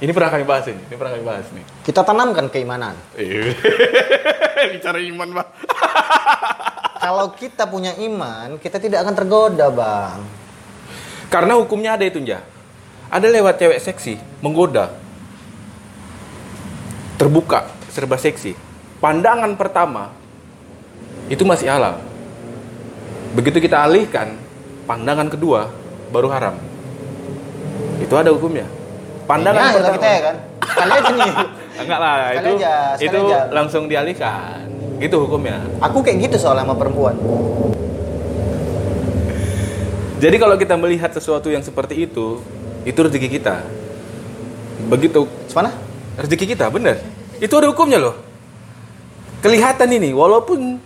[0.00, 1.64] Ini pernah kami bahas ini, ini pernah kami bahas nih.
[1.84, 2.96] Kita tanamkan keimanan.
[4.72, 5.48] Bicara iman, Bang.
[7.00, 10.20] Kalau kita punya iman, kita tidak akan tergoda, Bang.
[11.32, 12.44] Karena hukumnya ada itu, Nja.
[13.08, 14.92] Ada lewat cewek seksi, menggoda.
[17.16, 18.52] Terbuka, serba seksi.
[19.00, 20.12] Pandangan pertama,
[21.32, 22.04] itu masih halal.
[23.32, 24.36] Begitu kita alihkan,
[24.84, 25.72] pandangan kedua,
[26.12, 26.60] baru haram.
[27.96, 28.68] Itu ada hukumnya.
[29.24, 29.96] Pandangan lah pertama.
[29.96, 30.36] kita ya kan.
[30.60, 31.30] Kalian sini.
[31.80, 33.38] Enggak lah, Sekali itu aja, itu aja.
[33.48, 34.79] langsung dialihkan.
[35.00, 35.64] Gitu hukumnya.
[35.80, 37.16] Aku kayak gitu soalnya sama perempuan.
[40.20, 42.44] Jadi kalau kita melihat sesuatu yang seperti itu,
[42.84, 43.64] itu rezeki kita.
[44.92, 45.24] Begitu
[45.56, 45.72] Mana?
[46.20, 47.00] rezeki kita, bener.
[47.40, 48.12] Itu ada hukumnya loh.
[49.40, 50.76] Kelihatan ini, walaupun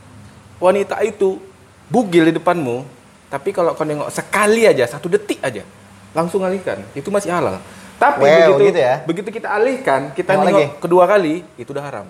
[0.63, 1.43] wanita itu
[1.91, 2.87] bugil di depanmu,
[3.27, 5.67] tapi kalau kau nengok sekali aja, satu detik aja,
[6.15, 6.79] langsung alihkan.
[6.95, 7.59] Itu masih halal.
[7.99, 8.95] Tapi Wow, begitu gitu ya.
[9.03, 12.07] begitu kita alihkan, kita Nengok nengok kedua kali, itu udah haram.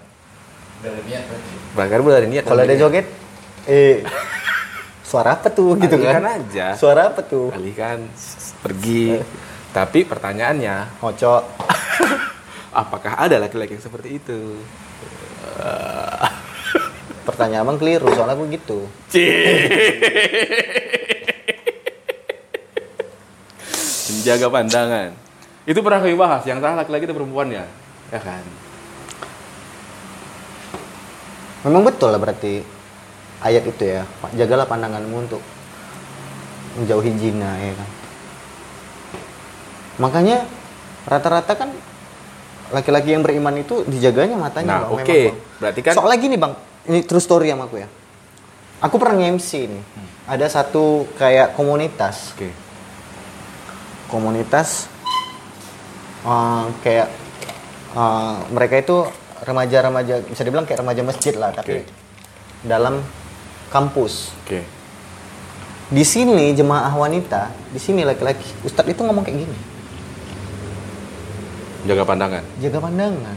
[0.85, 1.53] Ada niat berarti.
[2.21, 2.45] Ada niat.
[2.45, 3.07] Kalau ada joget,
[3.65, 4.05] eh
[5.01, 6.45] suara apa tuh gitu Alihkan kan?
[6.45, 6.67] aja.
[6.77, 7.49] Suara apa tuh?
[7.57, 8.05] alihkan,
[8.61, 9.17] pergi.
[9.73, 11.43] Tapi pertanyaannya, Ngocok.
[12.85, 14.61] apakah ada laki-laki yang seperti itu?
[17.25, 18.85] Pertanyaan abang keliru, soalnya aku gitu.
[24.13, 25.09] Menjaga pandangan.
[25.65, 27.65] Itu pernah kami bahas, yang salah laki-laki itu perempuannya.
[28.13, 28.45] Ya kan?
[31.65, 32.61] Memang betul lah berarti
[33.41, 34.05] ayat itu ya.
[34.37, 35.41] Jagalah pandanganmu untuk
[36.77, 37.89] menjauhi zina ya kan.
[40.03, 40.37] Makanya
[41.07, 41.71] rata-rata kan
[42.75, 45.05] laki-laki yang beriman itu dijaganya matanya Nah, Bang, oke.
[45.07, 45.61] memang, Bang.
[45.61, 46.53] Berarti kan Soalnya gini bang,
[46.91, 47.89] ini true story sama aku ya.
[48.83, 49.83] Aku pernah nge-MC nih.
[49.85, 50.09] Hmm.
[50.29, 52.51] Ada satu kayak komunitas, Oke.
[54.11, 54.89] komunitas
[56.25, 57.09] eh, kayak
[57.95, 58.97] eh, mereka itu
[59.45, 61.87] remaja-remaja, bisa dibilang kayak remaja masjid lah, tapi Oke.
[62.65, 63.05] dalam
[63.69, 64.33] kampus.
[64.43, 64.65] Oke.
[65.93, 68.49] Di sini jemaah wanita, di sini laki-laki.
[68.65, 69.59] Ustadz itu ngomong kayak gini,
[71.85, 72.41] Jaga pandangan.
[72.57, 73.37] jaga pandangan.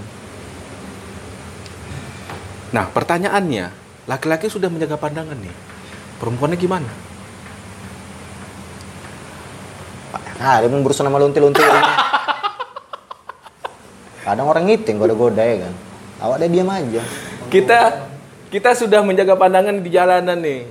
[2.72, 3.66] Nah, pertanyaannya,
[4.08, 5.52] laki-laki sudah menjaga pandangan nih.
[6.18, 6.88] Perempuannya gimana?
[10.40, 11.60] Ah, dia mau berusaha sama lunti-lunti.
[14.28, 15.74] Kadang orang ngiting goda-goda ya kan.
[16.18, 17.02] Awak dia diam aja.
[17.48, 17.80] Kita
[18.48, 20.66] kita sudah menjaga pandangan di jalanan nih.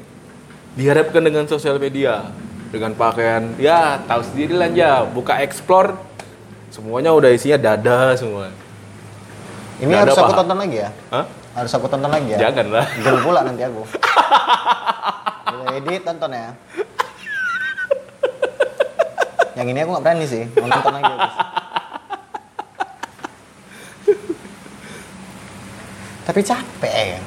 [0.77, 2.29] Diharapkan dengan sosial media,
[2.69, 5.97] dengan pakaian, ya tahu sendiri lah ya, buka explore,
[6.69, 8.53] semuanya udah isinya dada semua.
[9.81, 10.41] Ini Nggak ada harus aku paha.
[10.45, 10.91] tonton lagi ya?
[11.09, 11.25] Hah?
[11.57, 12.39] Harus aku tonton lagi ya?
[12.49, 12.85] Jangan lah.
[13.01, 13.83] Gel pula nanti aku.
[15.81, 16.49] Edit tonton ya.
[19.57, 20.45] Yang ini aku nggak berani sih.
[20.53, 21.15] Nonton lagi.
[26.27, 27.21] Tapi capek ya.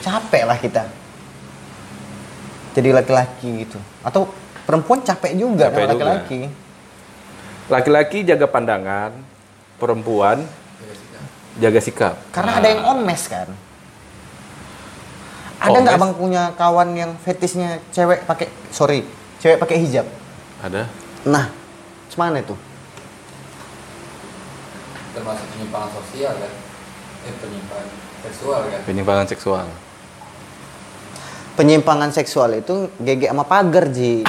[0.00, 0.86] Capek lah kita.
[2.74, 3.78] Jadi laki-laki gitu.
[4.06, 4.30] Atau
[4.64, 5.90] perempuan capek juga Capek juga.
[5.94, 6.40] laki-laki.
[7.64, 9.10] Laki-laki jaga pandangan,
[9.82, 10.46] perempuan
[11.58, 12.14] jaga sikap.
[12.30, 13.48] Karena ada yang omes kan.
[15.64, 19.00] Ada nggak bang punya kawan yang fetisnya cewek pakai sorry
[19.40, 20.04] cewek pakai hijab?
[20.60, 20.84] Ada?
[21.24, 21.48] Nah,
[22.20, 22.52] mana itu?
[25.14, 26.52] termasuk penyimpangan sosial kan
[27.24, 27.86] eh penyimpangan
[28.24, 29.66] seksual kan Penyimpangan seksual.
[31.54, 34.24] Penyimpangan seksual itu gege sama pagar ji.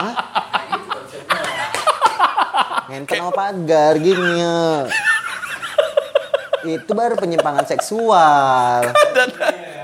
[0.00, 0.14] Hah?
[2.88, 4.88] Ngentot sama pagar gini ya.
[6.64, 8.88] Itu baru penyimpangan seksual.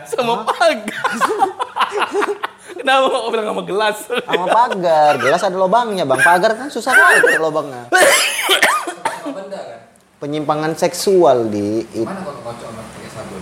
[0.09, 1.11] Sama pagar.
[2.81, 4.09] Kenapa kok bilang sama gelas?
[4.09, 6.21] Sama pagar, gelas ada lubangnya bang.
[6.25, 7.93] Pagar kan susah kali ada lubangnya.
[10.21, 13.41] Penyimpangan seksual di it- mana kok kocok pakai sabun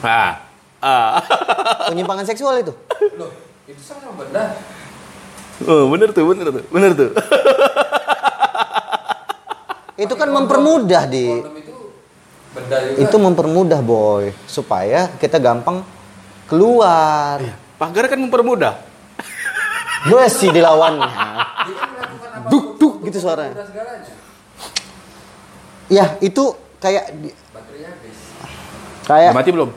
[0.00, 0.32] Ah.
[0.78, 1.18] Ah.
[1.90, 2.72] penyimpangan seksual itu.
[3.18, 3.30] loh
[3.66, 4.54] itu sama benda
[5.60, 6.64] Oh, bener tuh, bener tuh.
[6.72, 7.10] Bener tuh.
[10.00, 11.76] Itu kan mempermudah di itu
[12.50, 15.84] benda juga itu mempermudah boy supaya kita gampang
[16.48, 17.36] keluar.
[17.76, 18.80] Pagar kan mempermudah.
[20.08, 21.04] Besi dilawannya.
[21.04, 21.76] dia
[22.24, 23.60] kan Duk, duk, gitu suaranya.
[25.90, 26.42] Ya, itu
[26.78, 28.16] kayak di- baterai habis
[29.02, 29.70] kayak Mati belum?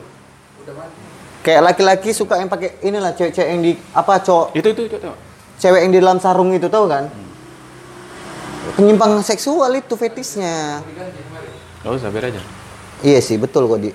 [0.62, 0.96] udah mati
[1.42, 4.96] kayak laki-laki suka yang pakai inilah cewek-cewek yang di apa cowok Itu itu itu.
[4.96, 5.10] itu.
[5.56, 7.10] cewek yang di dalam sarung itu tahu kan?
[8.74, 10.80] Penyimpangan seksual itu fetisnya.
[11.84, 12.40] Oh, sabar aja.
[13.00, 13.92] Iya sih, betul kok di.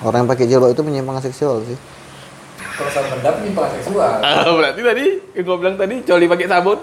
[0.00, 1.78] Orang yang pakai jilbab itu penyimpangan seksual sih.
[2.58, 6.78] kalau sama benda penyimpangan seksual Ah, berarti tadi yang gua bilang tadi coli pakai sabun.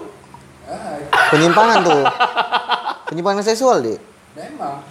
[0.64, 0.94] ah
[1.28, 2.02] Penyimpangan tuh.
[3.08, 3.96] Penyimpangan seksual di.
[4.36, 4.84] memang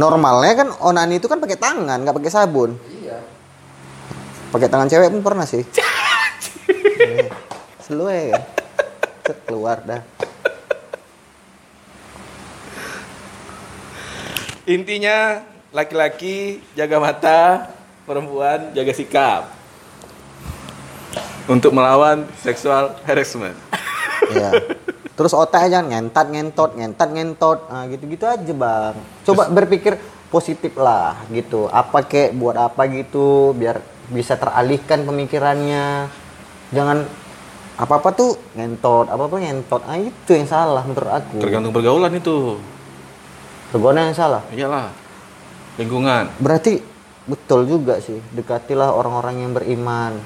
[0.00, 2.78] Normalnya kan onani itu kan pakai tangan, nggak pakai sabun.
[2.88, 3.18] iya
[4.54, 5.62] Pakai tangan cewek pun pernah sih.
[7.00, 7.28] Iya.
[7.82, 8.42] Selu ya kan.
[9.46, 10.02] Keluar dah.
[14.70, 15.42] Intinya
[15.74, 17.40] laki-laki jaga mata,
[18.06, 19.42] perempuan jaga sikap.
[21.50, 23.58] Untuk melawan seksual harassment.
[24.30, 24.50] Iya.
[25.20, 27.68] Terus otaknya ngentat ngentot, ngentat ngentot.
[27.68, 28.96] Nah, gitu-gitu aja, Bang.
[29.28, 30.00] Coba berpikir
[30.32, 31.68] positif lah gitu.
[31.68, 36.08] Apa kek buat apa gitu biar bisa teralihkan pemikirannya.
[36.72, 37.04] Jangan
[37.76, 39.84] apa-apa tuh ngentot, apa-apa ngentot.
[39.84, 41.36] Ah, itu yang salah menurut aku.
[41.36, 42.56] Tergantung pergaulan itu.
[43.76, 44.40] Regona yang salah.
[44.48, 44.88] Iyalah.
[45.76, 46.32] Lingkungan.
[46.40, 46.80] Berarti
[47.28, 48.16] betul juga sih.
[48.32, 50.16] Dekatilah orang-orang yang beriman.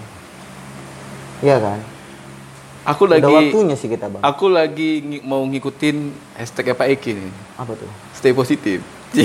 [1.42, 1.93] Iya kan?
[2.85, 4.20] Aku Udah lagi waktunya sih kita, Bang.
[4.20, 7.32] Aku lagi ng- mau ngikutin hashtag Pak Eki nih.
[7.57, 7.89] Apa tuh?
[8.12, 8.85] Stay positif.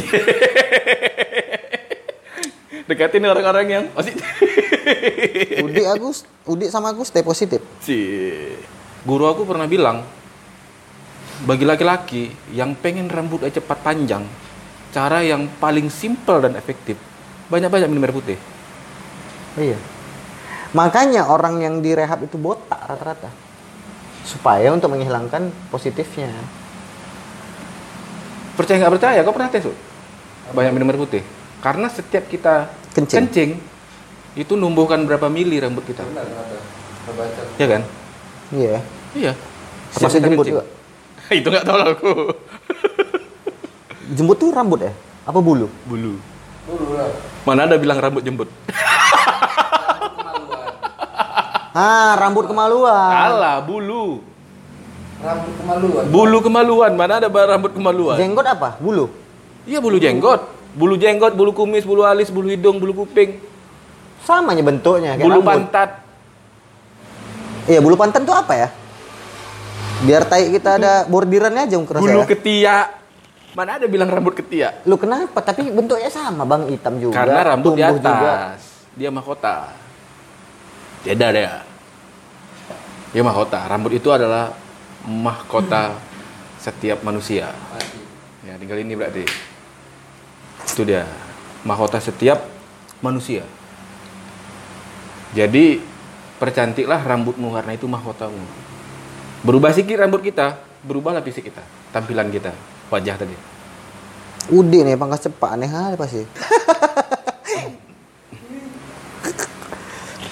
[2.89, 4.23] Dekatin orang-orang yang positif.
[5.65, 6.09] Udi aku,
[6.49, 7.59] Udi sama aku stay positif.
[7.83, 7.99] Si
[9.03, 10.07] guru aku pernah bilang
[11.43, 14.23] bagi laki-laki yang pengen rambutnya cepat panjang,
[14.95, 16.97] cara yang paling simpel dan efektif
[17.51, 18.37] banyak-banyak minum air putih.
[19.59, 19.77] Iya.
[20.73, 23.48] Makanya orang yang direhab itu botak rata-rata.
[24.25, 26.31] Supaya untuk menghilangkan positifnya.
[28.59, 29.19] Percaya nggak percaya?
[29.23, 29.65] Kau pernah tes?
[30.51, 31.23] Banyak minum air putih.
[31.59, 33.59] Karena setiap kita Kencing.
[34.35, 36.23] itu numbuhkan berapa mili rambut kita, benar
[37.09, 37.81] kebaca ya kan?
[38.53, 38.75] Iya.
[39.17, 39.31] Iya.
[39.93, 40.55] Termasuk jembut kencing.
[40.55, 40.63] juga.
[41.39, 42.11] itu nggak tahu lah aku.
[44.13, 44.93] Jembut tuh rambut ya?
[45.25, 45.69] Apa bulu?
[45.85, 46.17] Bulu.
[46.69, 47.09] dulu lah
[47.45, 48.49] Mana ada bilang rambut jembut?
[51.71, 53.11] Ah, rambut kemaluan.
[53.11, 54.25] Salah, bulu.
[55.19, 56.91] rambut kemaluan Bulu kemaluan.
[56.95, 58.15] Mana ada rambut kemaluan?
[58.15, 58.79] Jenggot apa?
[58.79, 59.11] Bulu.
[59.67, 60.41] Iya bulu jenggot.
[60.69, 63.41] Bulu jenggot, bulu kumis, bulu alis, bulu hidung, bulu kuping,
[64.21, 65.49] Sama aja bentuknya kayak bulu rambut.
[65.49, 65.89] pantat.
[67.65, 68.69] Iya, bulu pantat tuh apa ya?
[69.99, 72.27] Biar tai kita ada bordirannya aja kerasa Bulu ya.
[72.29, 72.87] ketiak.
[73.51, 74.85] Mana ada bilang rambut ketiak?
[74.85, 75.41] Lu kenapa?
[75.41, 77.17] Tapi bentuknya sama, Bang, hitam juga.
[77.17, 77.97] Karena rambut di atas.
[77.99, 78.31] juga.
[78.93, 79.55] Dia mahkota.
[81.03, 81.63] Beda dia.
[83.15, 83.63] Dia mahkota.
[83.65, 84.53] Rambut itu adalah
[85.07, 85.95] mahkota
[86.59, 87.55] setiap manusia.
[88.43, 89.23] Ya, tinggal ini berarti.
[90.67, 91.07] Itu dia.
[91.63, 92.43] Mahkota setiap
[92.99, 93.47] manusia.
[95.31, 95.79] Jadi,
[96.41, 98.41] percantiklah rambutmu karena itu mahkotamu.
[99.45, 101.63] Berubah sedikit rambut kita, berubahlah fisik kita,
[101.95, 102.51] tampilan kita,
[102.91, 103.35] wajah tadi.
[104.49, 106.25] Udah nih pangkas cepat aneh aja pasti.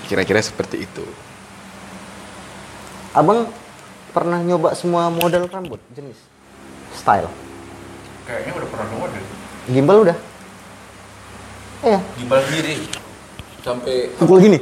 [0.08, 1.04] Kira-kira seperti itu.
[3.12, 3.52] Abang
[4.12, 6.18] pernah nyoba semua model rambut jenis
[6.92, 7.30] style
[8.26, 9.24] Kayaknya udah pernah model.
[9.68, 10.18] gimbal udah
[11.84, 12.74] iya Gimbal sendiri.
[13.62, 14.60] Sampai pukul gini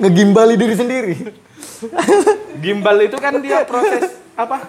[0.00, 1.14] ngegimbali diri sendiri
[2.60, 4.68] gimbal itu kan dia proses apa?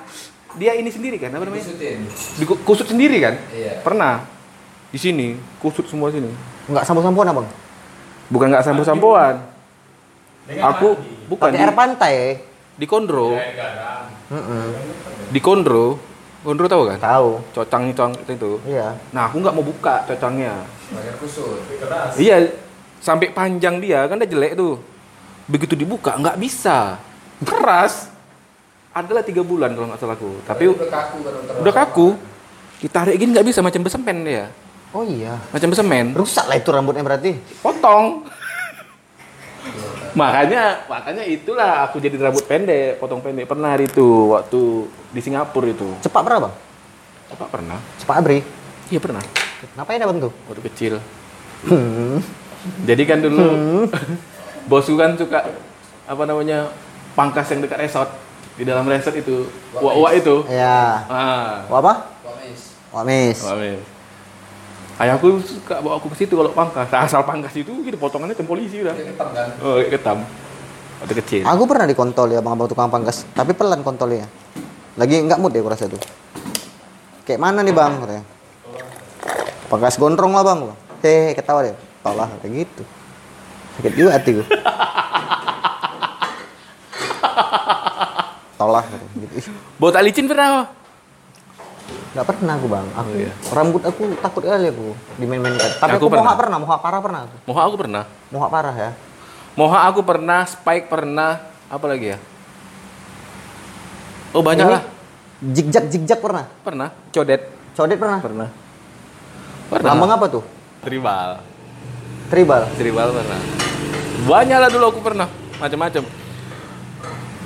[0.52, 1.64] Dia ini sendiri kan, apa namanya?
[1.64, 2.04] Ikutin.
[2.36, 3.40] Diku- Kusut sendiri kan?
[3.56, 3.80] Iya.
[3.80, 4.28] Pernah.
[4.92, 6.28] Di sini, kusut semua sini.
[6.68, 7.48] nggak sampo-sampoan abang
[8.28, 9.40] Bukan nggak sampo-sampoan.
[10.52, 11.00] Aku
[11.32, 12.16] bukan di, air pantai
[12.76, 13.40] di Kondro.
[15.32, 15.96] Di Kondro.
[16.42, 16.98] Kondro tahu kan?
[16.98, 18.58] tahu Cocang cocang itu.
[18.66, 20.66] iya Nah, aku nggak mau buka cocangnya.
[21.22, 21.62] Kusut.
[22.18, 22.50] Iya,
[22.98, 24.82] sampai panjang dia kan udah jelek tuh.
[25.46, 26.98] Begitu dibuka nggak bisa,
[27.46, 28.10] keras.
[28.92, 30.44] Adalah tiga bulan kalau nggak salah aku.
[30.44, 32.08] Tapi udah kaku kan terlalu udah kaku.
[32.82, 34.46] Ditarik gini nggak bisa macam besemen dia.
[34.92, 36.12] Oh iya Macam besemen.
[36.12, 38.26] rusak lah itu rambutnya berarti Potong.
[40.12, 44.60] makanya makanya itulah aku jadi rambut pendek, potong pendek pernah hari itu waktu
[45.10, 45.88] di Singapura itu.
[46.02, 46.54] cepat pernah bang
[47.32, 47.78] Apa pernah?
[47.96, 48.40] cepat abri
[48.88, 49.24] Iya pernah.
[49.72, 50.94] ngapain abang tuh Waktu kecil.
[52.84, 53.88] Jadi kan dulu
[54.70, 55.48] bosku kan suka
[56.04, 56.68] apa namanya
[57.14, 58.12] pangkas yang dekat resort
[58.54, 60.36] di dalam resort itu uak-uak itu.
[60.52, 62.62] ya Ah, Wah apa Wamis.
[62.92, 63.80] Wah mis Amin.
[65.02, 66.86] Ayahku suka bawa aku ke situ kalau pangkas.
[66.94, 68.94] Nah, asal pangkas itu gitu potongannya tem polisi udah.
[68.94, 69.50] Ketam kan.
[69.66, 70.18] Oh, kayak ketam.
[71.02, 71.42] Waktu kecil.
[71.42, 74.30] Aku pernah dikontol ya bang abang tukang pangkas, tapi pelan kontolnya.
[75.02, 75.98] Lagi nggak mood ya aku rasa tuh.
[77.26, 77.98] Kayak mana nih bang?
[77.98, 78.24] Katanya.
[79.74, 80.60] Pangkas gondrong lah bang.
[81.02, 81.74] Hehehe ketawa deh.
[82.06, 82.84] Tau lah kayak gitu.
[83.82, 84.46] Sakit juga hati gue.
[88.62, 89.08] Katanya.
[89.18, 89.34] gitu.
[89.40, 89.46] Ih,
[89.80, 90.81] Bawa tak licin pernah?
[92.12, 92.88] Nggak pernah aku bang.
[92.92, 93.32] Aku Oh, iya.
[93.50, 95.72] rambut aku takut kali aku dimain-mainkan.
[95.80, 96.24] Tapi Aku aku, pernah.
[96.28, 97.20] mohak pernah, mohak parah pernah.
[97.24, 97.36] aku.
[97.46, 98.04] Moha aku pernah.
[98.28, 98.92] Mohak parah ya.
[99.52, 101.32] Moha aku pernah, Spike pernah,
[101.68, 102.18] apa lagi ya?
[104.32, 104.84] Oh, banyak Ini lah.
[105.42, 106.48] Jigjak jigjak pernah.
[106.62, 106.88] Pernah.
[107.10, 107.42] Codet
[107.72, 108.20] Codet pernah.
[108.20, 108.48] pernah.
[109.68, 109.88] Pernah.
[109.88, 110.44] Lambang apa tuh?
[110.84, 111.40] Tribal.
[112.28, 112.62] Tribal.
[112.76, 113.40] Tribal pernah.
[114.22, 116.04] Banyak lah dulu aku pernah, macam-macam.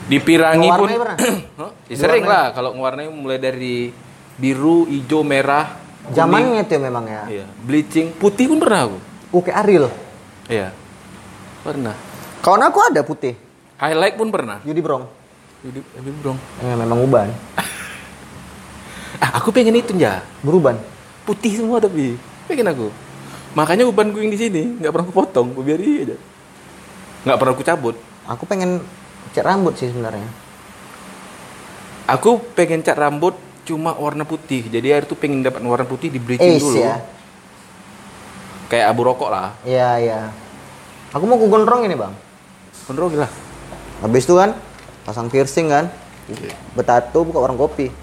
[0.05, 0.87] Dipirangi pun.
[0.87, 1.17] Pernah?
[1.61, 1.71] Hah?
[1.85, 3.89] Ya, sering lah kalau ngewarnai mulai dari
[4.39, 5.81] biru, hijau, merah.
[6.05, 6.15] kuning.
[6.15, 7.23] Zamannya tuh memang ya.
[7.27, 7.45] Iya.
[7.65, 8.97] Bleaching, putih pun pernah aku.
[9.41, 9.89] Oke Ariel.
[10.45, 10.69] Iya.
[11.65, 11.95] Pernah.
[12.45, 13.33] Kawan aku ada putih.
[13.81, 14.61] Highlight pun pernah.
[14.61, 15.25] Yudi Brong.
[15.65, 16.37] Jadi, jadi brong.
[16.61, 17.29] Eh, memang uban.
[19.15, 20.19] Ah, aku pengen itu ya.
[20.43, 20.75] Beruban.
[21.23, 22.19] Putih semua tapi
[22.51, 22.91] pengen aku.
[23.55, 26.17] Makanya ubanku yang di sini nggak pernah aku potong, aku biarin aja.
[27.23, 27.95] Nggak pernah aku cabut.
[28.27, 28.83] Aku pengen
[29.31, 30.27] cat rambut sih sebenarnya.
[32.11, 34.69] Aku pengen cat rambut cuma warna putih.
[34.69, 36.77] Jadi air tuh pengen dapat warna putih di bleaching Ace dulu.
[36.77, 37.01] ya.
[38.69, 39.57] Kayak abu rokok lah.
[39.65, 40.19] Iya iya.
[41.11, 42.13] Aku mau kugondrong ini bang.
[42.85, 43.31] Kontrol lah.
[44.05, 44.53] Habis itu kan
[45.01, 45.89] pasang piercing kan.
[46.77, 47.89] Betato buka warung kopi.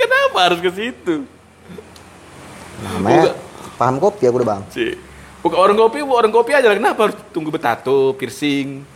[0.00, 1.24] Kenapa harus ke situ?
[2.82, 3.36] Namanya
[3.76, 4.62] paham kopi aku udah bang.
[4.72, 4.96] Sih.
[5.42, 6.78] Buka warung kopi, buka warung kopi aja lah.
[6.78, 8.86] Kenapa harus tunggu betato, piercing?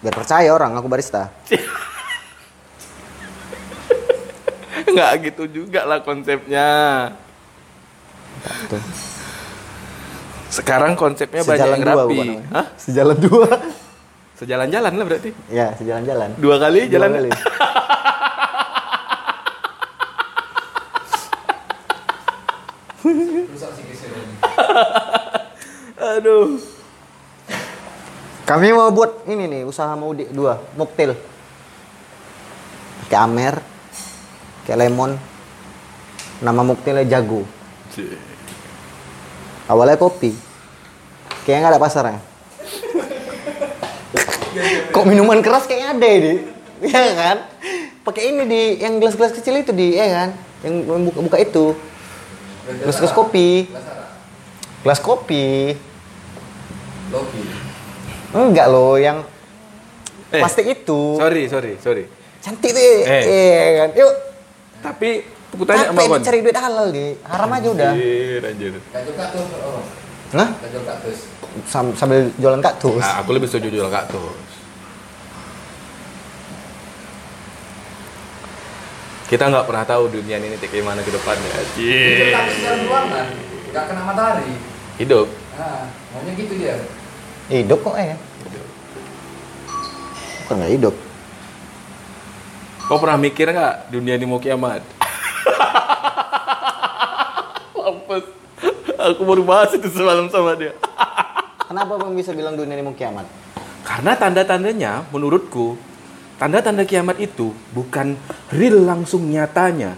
[0.00, 1.28] Biar percaya orang aku barista.
[4.90, 6.68] Nggak gitu juga lah konsepnya.
[8.66, 8.80] Tuh.
[10.50, 12.18] Sekarang konsepnya banyak Sejalan yang dua rapi.
[12.50, 12.66] Hah?
[12.74, 13.48] Sejalan dua.
[14.40, 15.30] Sejalan-jalan lah berarti.
[15.52, 16.32] ya sejalan-jalan.
[16.40, 17.10] Dua kali Dua jalan.
[17.12, 17.30] kali.
[26.00, 26.79] Aduh.
[28.50, 31.14] Kami mau buat ini nih usaha mau di dua mocktail.
[33.06, 33.54] Kayak Amer,
[34.66, 35.14] kayak Lemon.
[36.42, 37.46] Nama mocktailnya Jago.
[39.70, 40.34] Awalnya kopi.
[41.46, 42.20] Kayaknya nggak ada pasarnya.
[44.90, 46.34] Kok minuman keras kayaknya ada ini?
[46.82, 47.36] Iya kan?
[48.02, 50.28] Pakai ini di yang gelas-gelas kecil itu di, ya kan?
[50.66, 51.78] Yang yang buka, buka itu.
[52.66, 53.70] Gelas-gelas kopi.
[54.82, 55.78] Gelas kopi.
[58.30, 59.26] Enggak loh, yang
[60.30, 61.18] Eh, plastik itu.
[61.18, 62.04] Sorry, sorry, sorry.
[62.38, 62.82] Cantik tuh.
[63.02, 63.22] Eh.
[63.26, 63.88] Iya kan?
[63.98, 64.12] Yuk.
[64.80, 65.08] Tapi
[65.50, 67.06] aku tanya sama nih cari duit halal di.
[67.20, 67.90] Haram aja udah.
[67.92, 68.72] Anjir, anjir.
[68.88, 69.46] Kajol kaktus.
[69.58, 69.82] Oh,
[70.30, 71.18] Nah, kaktus.
[71.66, 73.02] sam- sambil jualan kaktus.
[73.02, 74.38] Nah, aku lebih setuju jual kaktus.
[79.26, 81.50] Kita nggak pernah tahu dunia ini kayak gimana ke depannya.
[81.50, 82.30] Anjir.
[82.30, 83.26] kaktus dalam ruangan.
[83.70, 84.50] Gak kena matahari.
[84.98, 85.26] Hidup.
[85.54, 86.78] Nah, maunya gitu dia.
[87.50, 88.14] Hidup kok eh.
[90.46, 90.94] Bukan nggak hidup.
[92.86, 94.82] Kau pernah mikir nggak dunia ini mau kiamat?
[97.74, 98.24] Mampus.
[99.00, 100.76] Aku baru bahas itu semalam sama dia.
[101.66, 103.26] Kenapa bang bisa bilang dunia ini mau kiamat?
[103.82, 105.78] Karena tanda-tandanya menurutku
[106.36, 108.14] tanda-tanda kiamat itu bukan
[108.50, 109.94] real langsung nyatanya.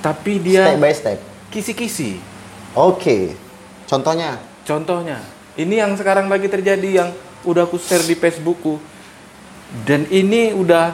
[0.00, 1.18] Tapi dia Step by step.
[1.50, 2.18] kisi-kisi.
[2.78, 3.34] Oke.
[3.86, 4.38] Contohnya?
[4.62, 5.18] Contohnya,
[5.56, 7.08] ini yang sekarang lagi terjadi yang
[7.48, 8.76] udah aku share di Facebookku.
[9.88, 10.92] Dan ini udah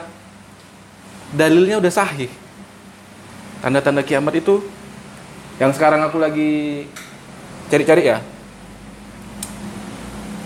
[1.34, 2.30] dalilnya udah sahih.
[3.58, 4.62] Tanda-tanda kiamat itu
[5.58, 6.86] yang sekarang aku lagi
[7.66, 8.22] cari-cari ya.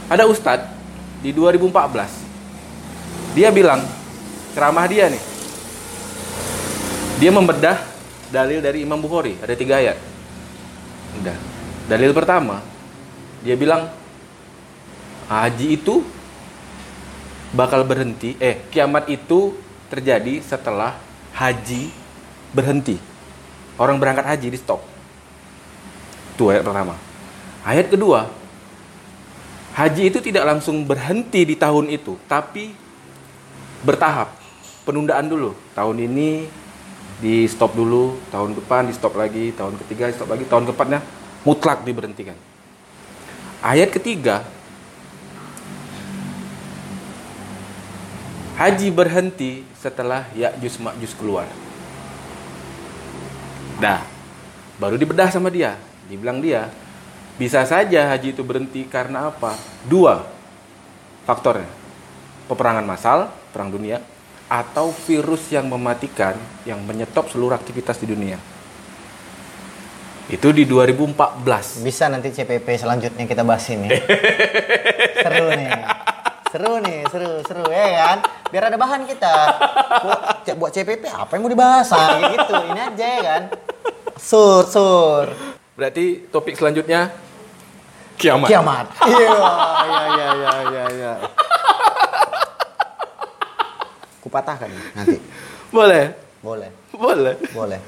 [0.08, 0.72] Ada ustadz
[1.20, 3.36] di 2014.
[3.36, 3.84] Dia bilang
[4.56, 5.22] ceramah dia nih.
[7.20, 7.76] Dia membedah
[8.32, 9.96] dalil dari Imam Bukhari, ada tiga ayat.
[11.20, 11.36] Udah.
[11.86, 12.60] Dalil pertama,
[13.46, 13.86] dia bilang
[15.27, 16.03] haji itu
[17.55, 19.55] bakal berhenti, eh kiamat itu
[19.91, 20.99] terjadi setelah
[21.35, 21.91] haji
[22.51, 22.99] berhenti.
[23.77, 24.81] Orang berangkat haji di stop.
[26.35, 26.97] Itu ayat pertama.
[27.66, 28.31] Ayat kedua,
[29.77, 32.72] haji itu tidak langsung berhenti di tahun itu, tapi
[33.85, 34.33] bertahap.
[34.87, 35.51] Penundaan dulu.
[35.74, 36.47] Tahun ini
[37.18, 41.01] di stop dulu, tahun depan di stop lagi, tahun ketiga di stop lagi, tahun keempatnya
[41.43, 42.39] mutlak diberhentikan.
[43.64, 44.47] Ayat ketiga,
[48.57, 51.46] haji berhenti setelah Ya'juj Ma'juj keluar.
[53.76, 54.00] Dah,
[54.80, 55.76] baru dibedah sama dia.
[56.09, 56.72] Dibilang dia,
[57.36, 59.52] bisa saja haji itu berhenti karena apa?
[59.84, 60.24] Dua
[61.28, 61.68] faktornya.
[62.48, 64.00] Peperangan massal, perang dunia,
[64.46, 68.38] atau virus yang mematikan yang menyetop seluruh aktivitas di dunia.
[70.26, 71.82] Itu di 2014.
[71.86, 73.90] Bisa nanti CPP selanjutnya kita bahas ini.
[75.22, 75.95] seru nih.
[76.47, 78.18] Seru nih, seru, seru ya kan?
[78.55, 79.34] Biar ada bahan kita.
[80.07, 80.20] Buat,
[80.62, 81.90] buat CPP apa yang mau dibahas?
[81.90, 82.55] Ah, gitu.
[82.70, 83.42] Ini aja ya kan?
[84.14, 85.26] Sur, sur.
[85.74, 87.11] Berarti topik selanjutnya
[88.16, 88.49] kiamat.
[88.49, 88.86] Kiamat.
[89.11, 91.12] Iya, iya, iya, iya, iya, iya.
[94.22, 95.18] Kupatahkan nanti.
[95.70, 96.14] Boleh.
[96.47, 97.34] Boleh, Boleh.
[97.51, 97.80] boleh.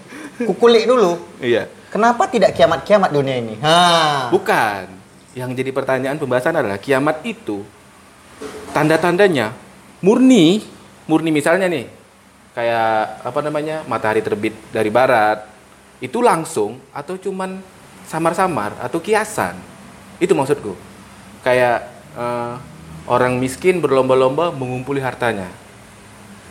[0.42, 1.14] Kukulik dulu.
[1.38, 1.70] Iya.
[1.94, 3.54] Kenapa tidak kiamat-kiamat dunia ini?
[3.62, 4.34] Ha.
[4.34, 4.90] Bukan.
[5.38, 7.62] Yang jadi pertanyaan pembahasan adalah kiamat itu
[8.78, 9.50] tanda-tandanya
[9.98, 10.62] murni,
[11.10, 11.90] murni misalnya nih
[12.54, 15.42] kayak apa namanya matahari terbit dari barat
[15.98, 17.58] itu langsung atau cuman
[18.06, 19.58] samar-samar atau kiasan?
[20.22, 20.78] Itu maksudku.
[21.42, 22.54] Kayak eh,
[23.10, 25.50] orang miskin berlomba-lomba mengumpuli hartanya.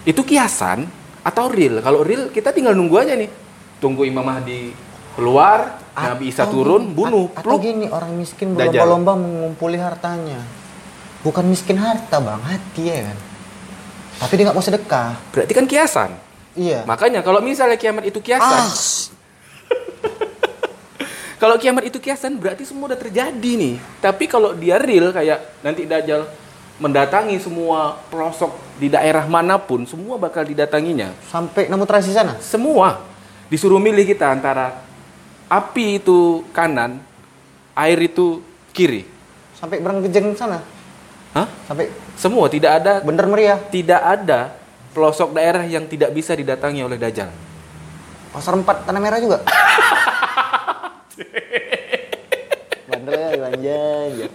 [0.04, 0.84] Itu kiasan
[1.24, 1.80] atau real?
[1.80, 3.32] Kalau real kita tinggal nunggu aja nih.
[3.80, 4.76] Tunggu Imam Mahdi
[5.16, 10.44] keluar Nabi Isa turun bunuh at- Atau pluk gini orang miskin berlomba-lomba mengumpuli hartanya.
[11.22, 13.18] Bukan miskin harta bang, hati ya kan.
[14.18, 15.10] Tapi dia nggak mau sedekah.
[15.30, 16.12] berarti kan kiasan
[16.58, 16.82] Iya.
[16.90, 18.66] makanya kalau misalnya kiamat itu kiasan Ah,
[21.38, 23.78] Kalau kiamat itu kiasan berarti semua udah terjadi nih.
[24.02, 26.26] Tapi kalau dia real kayak nanti Dajjal
[26.82, 31.14] mendatangi semua pelosok di daerah mana pun, semua bakal didatanginya.
[31.30, 32.42] sampai nemu transi sana.
[32.42, 33.06] Semua
[33.54, 34.82] disuruh milih kita antara
[35.46, 36.98] api itu kanan,
[37.78, 38.42] air itu
[38.74, 39.06] kiri.
[39.54, 40.58] Sampai Berenggejeng sana.
[41.38, 41.46] Hah?
[41.70, 43.62] Sampai Semua tidak ada bener meriah.
[43.70, 44.58] tidak ada
[44.98, 47.30] pelosok daerah yang tidak bisa didatangi oleh Dajjal.
[48.34, 49.46] Pasar 4 Tanah Merah juga.
[52.90, 54.28] Bandel ya.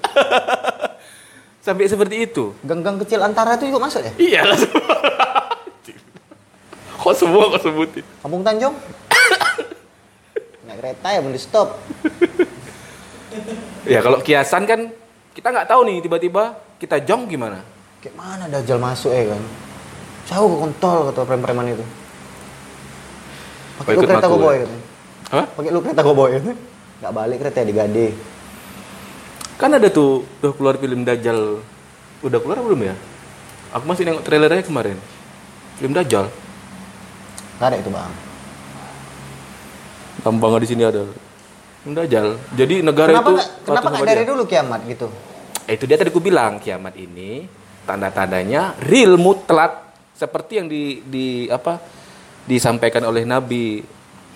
[1.58, 2.54] Sampai seperti itu.
[2.62, 4.12] Gang-gang kecil antara itu juga masuk ya?
[4.22, 4.58] Iya lah
[7.02, 8.04] kok semua kok sebutin?
[8.22, 8.74] Kampung Tanjung.
[10.62, 11.68] Naik kereta ya belum di stop.
[13.82, 14.94] Ya kalau kiasan kan
[15.34, 17.62] kita nggak tahu nih tiba-tiba kita jong gimana?
[18.02, 19.42] Kayak mana Dajjal masuk ya kan?
[20.26, 21.86] Jauh ke kontol kata preman-preman itu.
[23.78, 24.60] Pakai lu kereta maku, goboy ya?
[24.66, 24.84] katanya.
[25.30, 25.44] Hah?
[25.54, 26.56] Pakai lu kereta goboy katanya.
[26.98, 28.08] Nggak balik kereta di Gade.
[29.62, 31.62] Kan ada tuh udah keluar film Dajjal.
[32.26, 32.94] Udah keluar belum ya?
[33.78, 34.98] Aku masih nengok trailernya kemarin.
[35.78, 36.26] Film Dajjal.
[37.62, 38.12] Nggak ada itu bang.
[40.26, 41.06] Gampang di sini ada.
[41.86, 42.42] Dajjal.
[42.58, 44.30] Jadi negara Kenapa itu nggak kenapa nggak sama dari dia.
[44.34, 45.06] dulu kiamat gitu?
[45.66, 47.46] Itu dia tadi aku bilang kiamat ini
[47.86, 51.82] tanda-tandanya real mutlak seperti yang di, di apa
[52.46, 53.82] disampaikan oleh Nabi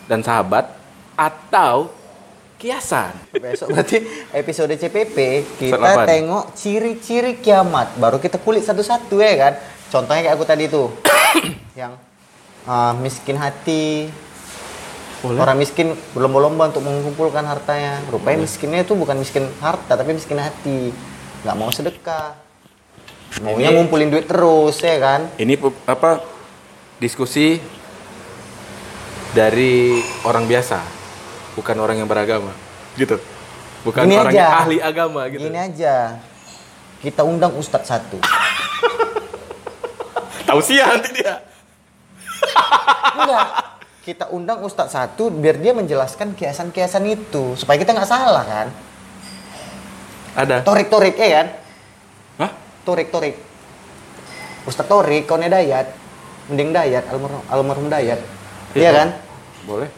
[0.06, 0.70] dan sahabat
[1.18, 1.90] atau
[2.56, 3.12] kiasan.
[3.36, 4.02] Besok berarti
[4.32, 5.16] episode CPP
[5.60, 6.06] kita Selapan.
[6.08, 7.94] tengok ciri-ciri kiamat.
[8.00, 9.52] Baru kita kulik satu-satu ya kan.
[9.92, 10.88] Contohnya kayak aku tadi tuh.
[11.80, 11.94] yang
[12.64, 14.08] ah, miskin hati.
[15.24, 15.40] Boleh.
[15.42, 18.00] Orang miskin berlomba-lomba untuk mengumpulkan hartanya.
[18.08, 20.92] Rupanya miskinnya itu bukan miskin harta tapi miskin hati.
[21.46, 22.34] Nggak mau sedekah.
[23.38, 25.30] Maunya Ini- ngumpulin duit terus ya kan.
[25.38, 25.54] Ini
[25.86, 26.18] apa
[26.98, 27.62] diskusi
[29.30, 29.94] dari
[30.24, 30.82] orang biasa,
[31.54, 32.50] bukan orang yang beragama.
[32.96, 33.20] gitu.
[33.84, 34.40] Bukan Gini orang aja.
[34.40, 35.44] yang ahli agama gitu.
[35.44, 36.16] Gini aja.
[36.98, 38.16] Kita undang ustadz satu.
[40.42, 41.44] Tahu sih nanti dia.
[43.14, 43.46] Enggak.
[44.00, 48.72] Kita undang ustadz satu biar dia menjelaskan kiasan-kiasan itu supaya kita nggak salah kan.
[50.36, 50.60] Ada.
[50.60, 51.46] Torik-torik ya kan?
[52.44, 52.50] Hah?
[52.84, 53.40] Torik-torik.
[54.68, 55.94] Ustadz Torik, kau Dayat,
[56.52, 58.20] mending Dayat, almarhum, almarhum Dayat.
[58.76, 59.08] Iya kan?
[59.64, 59.88] Boleh.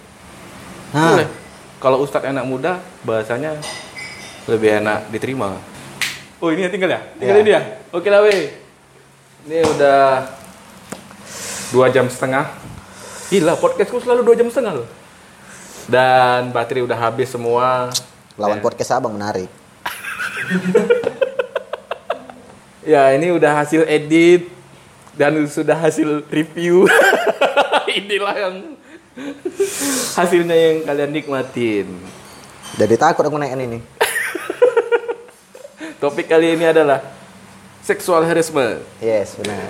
[0.95, 1.29] Nah, Boleh.
[1.79, 3.59] Kalau ustadz anak muda bahasanya
[4.47, 5.59] lebih enak diterima.
[6.39, 7.01] Oh ini yang tinggal ya?
[7.19, 7.43] Tinggal Ya.
[7.43, 7.63] ini ya?
[7.91, 8.55] Oke lah weh.
[9.47, 10.27] Ini udah
[11.75, 12.47] dua jam setengah.
[13.29, 14.89] Gila podcastku selalu dua jam setengah loh.
[15.89, 17.91] Dan baterai udah habis semua.
[18.39, 18.65] lawan Ya.
[18.65, 19.51] podcast abang menarik.
[22.89, 24.49] Ya ini udah hasil edit
[25.13, 26.89] dan sudah hasil review.
[28.01, 28.57] Inilah yang
[30.17, 31.85] hasilnya yang kalian nikmatin.
[32.81, 33.79] Jadi takut aku naikin ini.
[36.01, 37.05] Topik kali ini adalah
[37.85, 38.81] seksual harassment.
[39.05, 39.69] Yes, benar.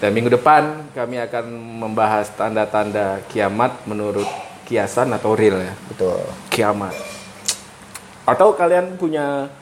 [0.00, 1.44] Dan minggu depan kami akan
[1.84, 4.24] membahas tanda-tanda kiamat menurut
[4.64, 5.76] kiasan atau real ya.
[5.92, 6.24] Betul.
[6.48, 6.96] Kiamat.
[8.24, 9.52] Atau kalian punya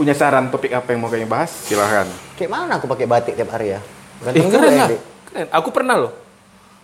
[0.00, 1.52] punya saran topik apa yang mau kami bahas?
[1.68, 2.08] Silahkan.
[2.40, 3.80] Kayak mana aku pakai batik tiap hari ya?
[4.24, 4.88] Eh, Gantung keren ya, lah.
[4.88, 5.00] Dik.
[5.28, 5.46] Keren.
[5.52, 6.12] Aku pernah loh.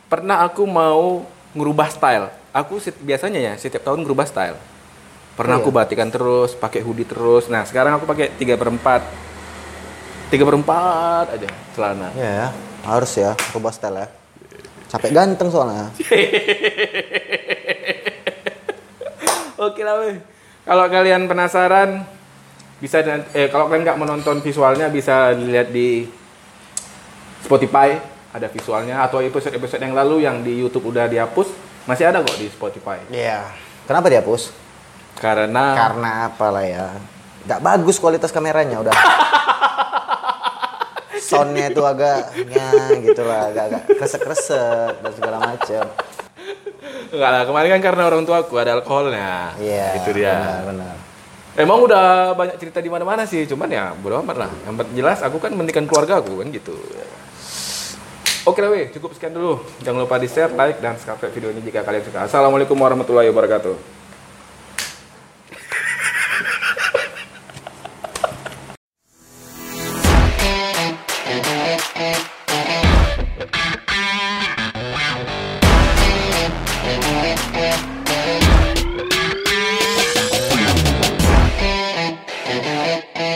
[0.07, 1.25] Pernah aku mau
[1.57, 2.29] ngerubah style.
[2.53, 4.61] Aku sit- biasanya ya setiap tahun ngerubah style.
[5.33, 7.49] Pernah Oh, aku batikan terus, pakai hoodie terus.
[7.49, 9.05] Nah sekarang aku pakai tiga perempat,
[10.29, 12.09] tiga perempat aja celana.
[12.17, 12.49] Iya ya,
[12.85, 14.09] harus ya, rubah style ya.
[14.87, 15.93] Capek ganteng soalnya.
[19.59, 20.17] Oke lah weh.
[20.65, 22.16] Kalau kalian penasaran
[22.77, 23.01] bisa
[23.33, 26.05] eh kalau kalian nggak menonton visualnya bisa dilihat di
[27.41, 27.97] Spotify
[28.37, 31.49] ada visualnya atau episode-episode yang lalu yang di YouTube udah dihapus
[31.89, 33.01] masih ada kok di Spotify.
[33.09, 33.49] Iya.
[33.89, 34.53] Kenapa dihapus?
[35.17, 36.93] Karena Karena apalah ya.
[37.47, 38.93] Gak bagus kualitas kameranya udah.
[41.27, 42.71] Soundnya itu agaknya
[43.03, 45.87] gitu lah, agak-agak kresek-kresek dan segala macem.
[47.07, 49.55] enggak lah kemarin kan karena orang tua aku ada alkoholnya.
[49.57, 50.03] Iya.
[50.03, 50.35] Itu dia.
[50.35, 51.06] Benar, benar.
[51.57, 54.51] Emang udah banyak cerita di mana-mana sih, cuman ya bodo amat lah.
[54.69, 56.77] Yang jelas aku kan mendikan keluarga aku kan gitu.
[58.45, 59.65] Oke lah weh, cukup sekian dulu.
[59.81, 62.29] Jangan lupa di share, like, dan subscribe video ini jika kalian suka.
[62.29, 63.73] Assalamualaikum warahmatullahi wabarakatuh.